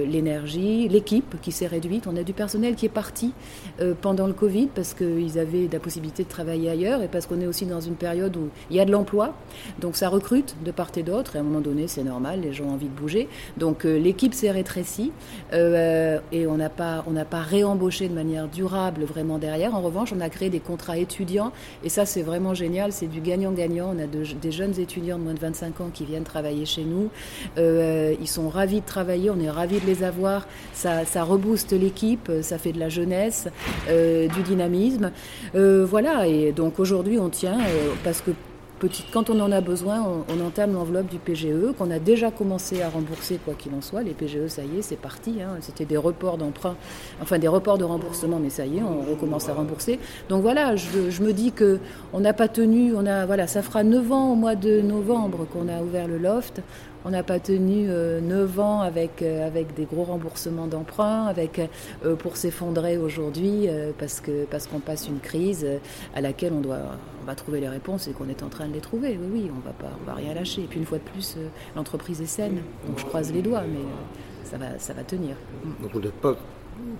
l'énergie, 0.05 0.87
l'équipe 0.87 1.35
qui 1.41 1.51
s'est 1.51 1.67
réduite. 1.67 2.07
On 2.07 2.15
a 2.15 2.23
du 2.23 2.33
personnel 2.33 2.75
qui 2.75 2.85
est 2.85 2.89
parti 2.89 3.33
euh, 3.81 3.93
pendant 3.99 4.27
le 4.27 4.33
Covid 4.33 4.67
parce 4.67 4.93
qu'ils 4.93 5.39
avaient 5.39 5.67
la 5.71 5.79
possibilité 5.79 6.23
de 6.23 6.29
travailler 6.29 6.69
ailleurs 6.69 7.01
et 7.01 7.07
parce 7.07 7.25
qu'on 7.25 7.41
est 7.41 7.47
aussi 7.47 7.65
dans 7.65 7.81
une 7.81 7.95
période 7.95 8.35
où 8.37 8.49
il 8.69 8.77
y 8.77 8.79
a 8.79 8.85
de 8.85 8.91
l'emploi. 8.91 9.33
Donc 9.79 9.95
ça 9.95 10.09
recrute 10.09 10.55
de 10.63 10.71
part 10.71 10.91
et 10.95 11.03
d'autre 11.03 11.35
et 11.35 11.39
à 11.39 11.41
un 11.41 11.43
moment 11.43 11.61
donné 11.61 11.87
c'est 11.87 12.03
normal, 12.03 12.41
les 12.41 12.53
gens 12.53 12.65
ont 12.65 12.73
envie 12.73 12.87
de 12.87 12.95
bouger. 12.95 13.27
Donc 13.57 13.85
euh, 13.85 13.97
l'équipe 13.97 14.33
s'est 14.33 14.51
rétrécie 14.51 15.11
euh, 15.53 16.19
et 16.31 16.47
on 16.47 16.57
n'a 16.57 16.69
pas, 16.69 17.03
on 17.07 17.13
pas 17.25 17.41
réembauché 17.41 18.07
de 18.07 18.13
manière 18.13 18.47
durable 18.47 19.03
vraiment 19.03 19.39
derrière. 19.39 19.73
En 19.73 19.81
revanche, 19.81 20.13
on 20.15 20.21
a 20.21 20.29
créé 20.29 20.49
des 20.49 20.59
contrats 20.59 20.97
étudiants 20.97 21.51
et 21.83 21.89
ça 21.89 22.05
c'est 22.05 22.21
vraiment 22.21 22.53
génial, 22.53 22.91
c'est 22.91 23.07
du 23.07 23.19
gagnant-gagnant. 23.19 23.93
On 23.95 24.03
a 24.03 24.07
des 24.07 24.51
jeunes 24.51 24.79
étudiants 24.79 25.17
de 25.17 25.23
moins 25.23 25.33
de 25.33 25.39
25 25.39 25.81
ans 25.81 25.89
qui 25.93 26.05
viennent 26.05 26.23
travailler 26.23 26.65
chez 26.65 26.83
nous. 26.83 27.09
ils 27.57 28.27
sont 28.27 28.49
ravis 28.49 28.81
de 28.81 28.85
travailler, 28.85 29.29
on 29.29 29.39
est 29.39 29.49
ravis 29.49 29.79
de 29.79 29.85
les 29.85 29.94
avoir. 30.03 30.47
Ça, 30.73 31.05
ça 31.05 31.23
rebooste 31.23 31.71
l'équipe, 31.71 32.31
ça 32.41 32.57
fait 32.57 32.71
de 32.71 32.79
la 32.79 32.89
jeunesse, 32.89 33.47
euh, 33.89 34.27
du 34.27 34.41
dynamisme. 34.41 35.11
Euh, 35.55 35.85
voilà, 35.89 36.27
et 36.27 36.51
donc 36.51 36.79
aujourd'hui 36.79 37.19
on 37.19 37.29
tient 37.29 37.59
euh, 37.59 37.93
parce 38.03 38.21
que 38.21 38.31
Petit, 38.77 39.05
quand 39.09 39.29
on 39.29 39.39
en 39.39 39.53
a 39.53 39.61
besoin, 39.61 40.05
on, 40.27 40.45
entame 40.45 40.73
l'enveloppe 40.73 41.07
du 41.07 41.17
PGE, 41.17 41.71
qu'on 41.77 41.89
a 41.91 41.97
déjà 41.97 42.29
commencé 42.29 42.81
à 42.81 42.89
rembourser, 42.89 43.39
quoi 43.45 43.53
qu'il 43.53 43.73
en 43.73 43.81
soit. 43.81 44.03
Les 44.03 44.11
PGE, 44.11 44.47
ça 44.49 44.63
y 44.63 44.79
est, 44.79 44.81
c'est 44.81 44.97
parti. 44.97 45.37
Hein. 45.41 45.55
C'était 45.61 45.85
des 45.85 45.95
reports 45.95 46.37
d'emprunt, 46.37 46.75
enfin 47.21 47.39
des 47.39 47.47
reports 47.47 47.77
de 47.77 47.85
remboursement, 47.85 48.37
mais 48.37 48.49
ça 48.49 48.65
y 48.65 48.79
est, 48.79 48.81
on 48.81 49.09
recommence 49.09 49.47
à 49.47 49.53
rembourser. 49.53 49.97
Donc 50.27 50.41
voilà, 50.41 50.75
je, 50.75 51.09
je 51.09 51.23
me 51.23 51.31
dis 51.31 51.53
que 51.53 51.79
on 52.11 52.19
n'a 52.19 52.33
pas 52.33 52.49
tenu, 52.49 52.93
on 52.93 53.05
a, 53.05 53.25
voilà, 53.25 53.47
ça 53.47 53.61
fera 53.61 53.85
9 53.85 54.11
ans 54.11 54.33
au 54.33 54.35
mois 54.35 54.55
de 54.55 54.81
novembre 54.81 55.47
qu'on 55.53 55.69
a 55.69 55.81
ouvert 55.81 56.09
le 56.09 56.17
loft. 56.17 56.61
On 57.07 57.11
n'a 57.11 57.21
pas 57.21 57.39
tenu 57.39 57.85
euh, 57.87 58.19
9 58.19 58.59
ans 58.59 58.81
avec, 58.81 59.21
euh, 59.21 59.45
avec 59.45 59.75
des 59.75 59.85
gros 59.85 60.05
remboursements 60.05 60.65
d'emprunts, 60.65 61.27
avec 61.27 61.61
euh, 62.03 62.15
pour 62.15 62.35
s'effondrer 62.35 62.97
aujourd'hui 62.97 63.67
euh, 63.67 63.91
parce 63.95 64.21
qu'on 64.21 64.79
passe 64.79 65.07
une 65.07 65.19
crise 65.19 65.67
à 66.15 66.21
laquelle 66.21 66.51
on 66.53 66.61
doit 66.61 66.79
va 67.27 67.35
trouver 67.35 67.59
les 67.59 67.69
réponses 67.69 68.07
et 68.07 68.11
qu'on 68.11 68.27
est 68.27 68.41
en 68.41 68.49
train 68.49 68.67
de 68.67 68.73
les 68.73 68.81
trouver. 68.81 69.19
Oui, 69.31 69.51
on 69.55 69.59
va 69.59 69.71
pas 69.73 69.91
on 70.01 70.05
va 70.05 70.15
rien 70.15 70.33
lâcher. 70.33 70.63
Et 70.63 70.65
puis 70.65 70.79
une 70.79 70.85
fois 70.85 70.97
de 70.97 71.03
plus, 71.03 71.37
l'entreprise 71.75 72.21
est 72.21 72.25
saine, 72.25 72.61
donc 72.87 72.97
je 72.97 73.05
croise 73.05 73.31
les 73.31 73.43
doigts, 73.43 73.63
mais 73.71 74.57
ça 74.79 74.93
va 74.93 75.03
tenir. 75.03 75.35
Donc 75.83 76.11
pas 76.21 76.35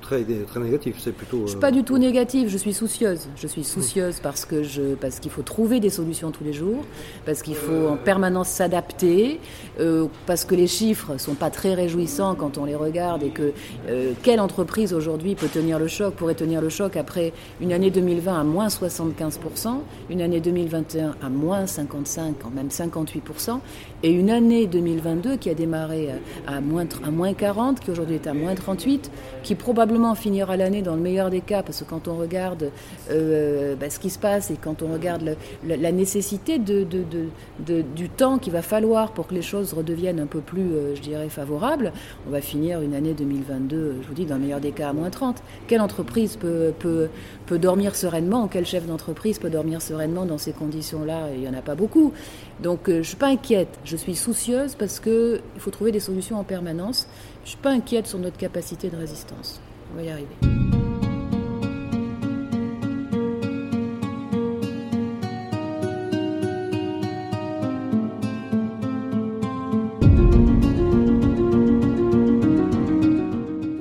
très, 0.02 0.24
très 0.24 0.60
négatif, 0.60 0.96
c'est 1.00 1.12
plutôt. 1.12 1.42
Je 1.46 1.52
suis 1.52 1.60
pas 1.60 1.72
du 1.72 1.84
tout 1.84 1.98
négative, 1.98 2.50
je 2.50 2.58
suis 2.58 2.74
soucieuse. 2.74 3.28
Je 3.36 3.48
suis 3.48 3.64
soucieuse 3.64 4.20
parce 4.22 4.46
que 4.46 4.64
je, 4.64 4.96
parce 4.96 5.20
qu'il 5.20 5.32
faut 5.32 5.42
trouver 5.42 5.80
des 5.80 5.90
solutions 5.90 6.32
tous 6.32 6.44
les 6.44 6.54
jours, 6.54 6.84
parce 7.26 7.42
qu'il 7.42 7.56
faut 7.56 7.88
en 7.88 7.98
permanence 7.98 8.50
s'adapter, 8.50 9.40
euh, 9.80 10.08
parce 10.26 10.46
que 10.46 10.56
les 10.56 10.68
chiffres 10.68 11.18
sont 11.18 11.34
pas 11.34 11.50
très 11.50 11.74
réjouissants 11.74 12.36
quand 12.36 12.58
on 12.58 12.66
les 12.66 12.76
regarde 12.76 13.24
et 13.24 13.30
que 13.30 13.52
euh, 13.90 14.14
quelle 14.24 14.40
entreprise 14.40 14.94
aujourd'hui 14.94 15.36
peut 15.36 15.48
tenir 15.48 15.80
le 15.80 15.88
choc, 15.88 16.16
pourrait 16.16 16.36
tenir 16.36 16.62
le 16.62 16.70
choc 16.70 16.96
après 16.96 17.34
une 17.62 17.74
année 17.74 17.92
2020 17.92 18.40
à 18.40 18.44
moins 18.44 18.68
75%, 18.68 19.80
une 20.10 20.22
année 20.22 20.40
2021 20.40 21.16
à 21.22 21.30
moins 21.30 21.66
55, 21.66 22.36
quand 22.42 22.52
même 22.52 22.68
58%, 22.68 23.60
et 24.04 24.12
une 24.12 24.30
année 24.30 24.68
2022 24.68 25.38
qui 25.38 25.50
a 25.50 25.54
démarré 25.54 26.10
à 26.48 26.62
moins, 26.62 26.86
à 27.04 27.12
moins 27.12 27.34
40, 27.34 27.80
qui 27.80 27.92
aujourd'hui 27.92 28.16
est 28.16 28.28
à 28.28 28.34
moins 28.34 28.56
38, 28.56 29.12
qui 29.44 29.56
probablement 29.66 30.14
finira 30.14 30.58
l'année 30.58 30.84
dans 30.84 30.94
le 30.94 31.02
meilleur 31.02 31.32
des 31.32 31.42
cas, 31.42 31.64
parce 31.64 31.80
que 31.80 31.86
quand 31.86 32.08
on 32.08 32.18
regarde 32.18 32.70
euh, 33.10 33.76
bah, 33.76 33.90
ce 33.90 33.98
qui 33.98 34.12
se 34.12 34.20
passe 34.20 34.52
et 34.52 34.58
quand 34.62 34.84
on 34.84 34.94
regarde 34.94 35.36
la 35.68 35.92
nécessité 35.92 36.60
du 36.60 38.10
temps 38.10 38.38
qu'il 38.38 38.54
va 38.54 38.62
falloir 38.62 39.12
pour 39.12 39.26
que 39.26 39.34
les 39.34 39.42
choses 39.42 39.74
redeviennent 39.74 40.20
un 40.20 40.28
peu 40.28 40.42
plus, 40.42 40.72
euh, 40.72 40.94
je 40.94 41.02
dirais, 41.02 41.30
favorables, 41.30 41.94
on 42.28 42.30
va 42.30 42.42
finir 42.42 42.80
une 42.82 42.94
année 42.94 43.16
2022, 43.16 43.96
je 44.04 44.08
vous 44.08 44.14
dis, 44.14 44.26
dans 44.26 44.36
le 44.36 44.42
meilleur 44.42 44.60
des 44.60 44.72
cas 44.72 44.90
à 44.90 44.94
moins 44.94 45.10
30. 45.10 45.42
Quelle 45.68 45.82
entreprise 45.82 46.36
peut, 46.36 46.72
peut, 46.78 47.10
peut 47.48 47.58
dormir 47.58 47.96
sereinement, 47.96 48.48
quel 48.48 48.68
chef 48.68 48.86
d'entreprise 48.86 49.40
peut 49.40 49.50
dormir 49.50 49.82
sereinement 49.82 50.26
dans 50.26 50.38
ces 50.38 50.52
conditions-là? 50.52 51.30
Il 51.34 51.42
n'y 51.42 51.50
en 51.50 51.56
a 51.56 51.64
pas 51.64 51.74
beaucoup. 51.74 52.14
Donc 52.62 52.88
euh, 52.88 52.94
je 52.94 52.98
ne 53.00 53.04
suis 53.04 53.18
pas 53.18 53.30
inquiète, 53.30 53.80
je 53.84 53.98
suis 53.98 54.16
soucieuse 54.16 54.76
parce 54.76 55.00
qu'il 55.00 55.42
faut 55.58 55.72
trouver 55.72 55.92
des 55.92 56.00
solutions 56.00 56.38
en 56.38 56.44
permanence. 56.44 57.08
Je 57.46 57.52
suis 57.52 57.60
pas 57.60 57.70
inquiète 57.70 58.08
sur 58.08 58.18
notre 58.18 58.38
capacité 58.38 58.90
de 58.90 58.98
résistance. 58.98 59.62
On 59.94 59.98
va 59.98 60.02
y 60.02 60.10
arriver. 60.10 60.36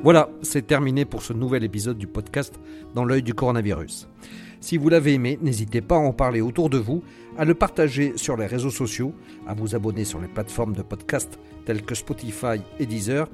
Voilà, 0.03 0.29
c'est 0.43 0.67
terminé 0.67 1.07
pour 1.07 1.23
ce 1.23 1.33
nouvel 1.33 1.65
épisode 1.65 1.97
du 1.97 2.07
podcast 2.07 2.61
Dans 2.95 3.07
l'œil 3.07 3.23
du 3.23 3.33
coronavirus. 3.33 4.07
Si 4.61 4.77
vous 4.77 4.91
l'avez 4.91 5.15
aimé, 5.15 5.39
n'hésitez 5.41 5.81
pas 5.81 5.97
à 5.97 6.01
en 6.01 6.13
parler 6.13 6.43
autour 6.43 6.69
de 6.69 6.77
vous, 6.77 7.03
à 7.39 7.47
le 7.47 7.55
partager 7.55 8.13
sur 8.17 8.37
les 8.37 8.47
réseaux 8.47 8.71
sociaux, 8.71 9.15
à 9.47 9.55
vous 9.55 9.75
abonner 9.75 10.05
sur 10.05 10.21
les 10.21 10.29
plateformes 10.29 10.75
de 10.75 10.83
podcast 10.83 11.39
telles 11.65 11.83
que 11.83 11.95
Spotify 11.95 12.61
et 12.79 12.85
Deezer, 12.85 13.29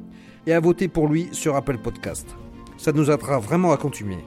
et 0.46 0.53
à 0.53 0.61
voter 0.61 0.88
pour 0.88 1.09
lui 1.09 1.29
sur 1.33 1.57
Apple 1.57 1.79
Podcast. 1.79 2.29
Ça 2.76 2.92
nous 2.92 3.11
aidera 3.11 3.38
vraiment 3.38 3.72
à 3.72 3.76
continuer. 3.76 4.18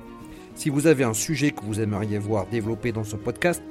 Si 0.56 0.69
vous 0.69 0.88
avez 0.88 1.04
un 1.04 1.13
sujet 1.13 1.52
que 1.52 1.63
vous 1.63 1.80
aimeriez 1.80 2.19
voir 2.19 2.45
développé 2.47 2.91
dans 2.91 3.04
ce 3.04 3.15
podcast, 3.15 3.63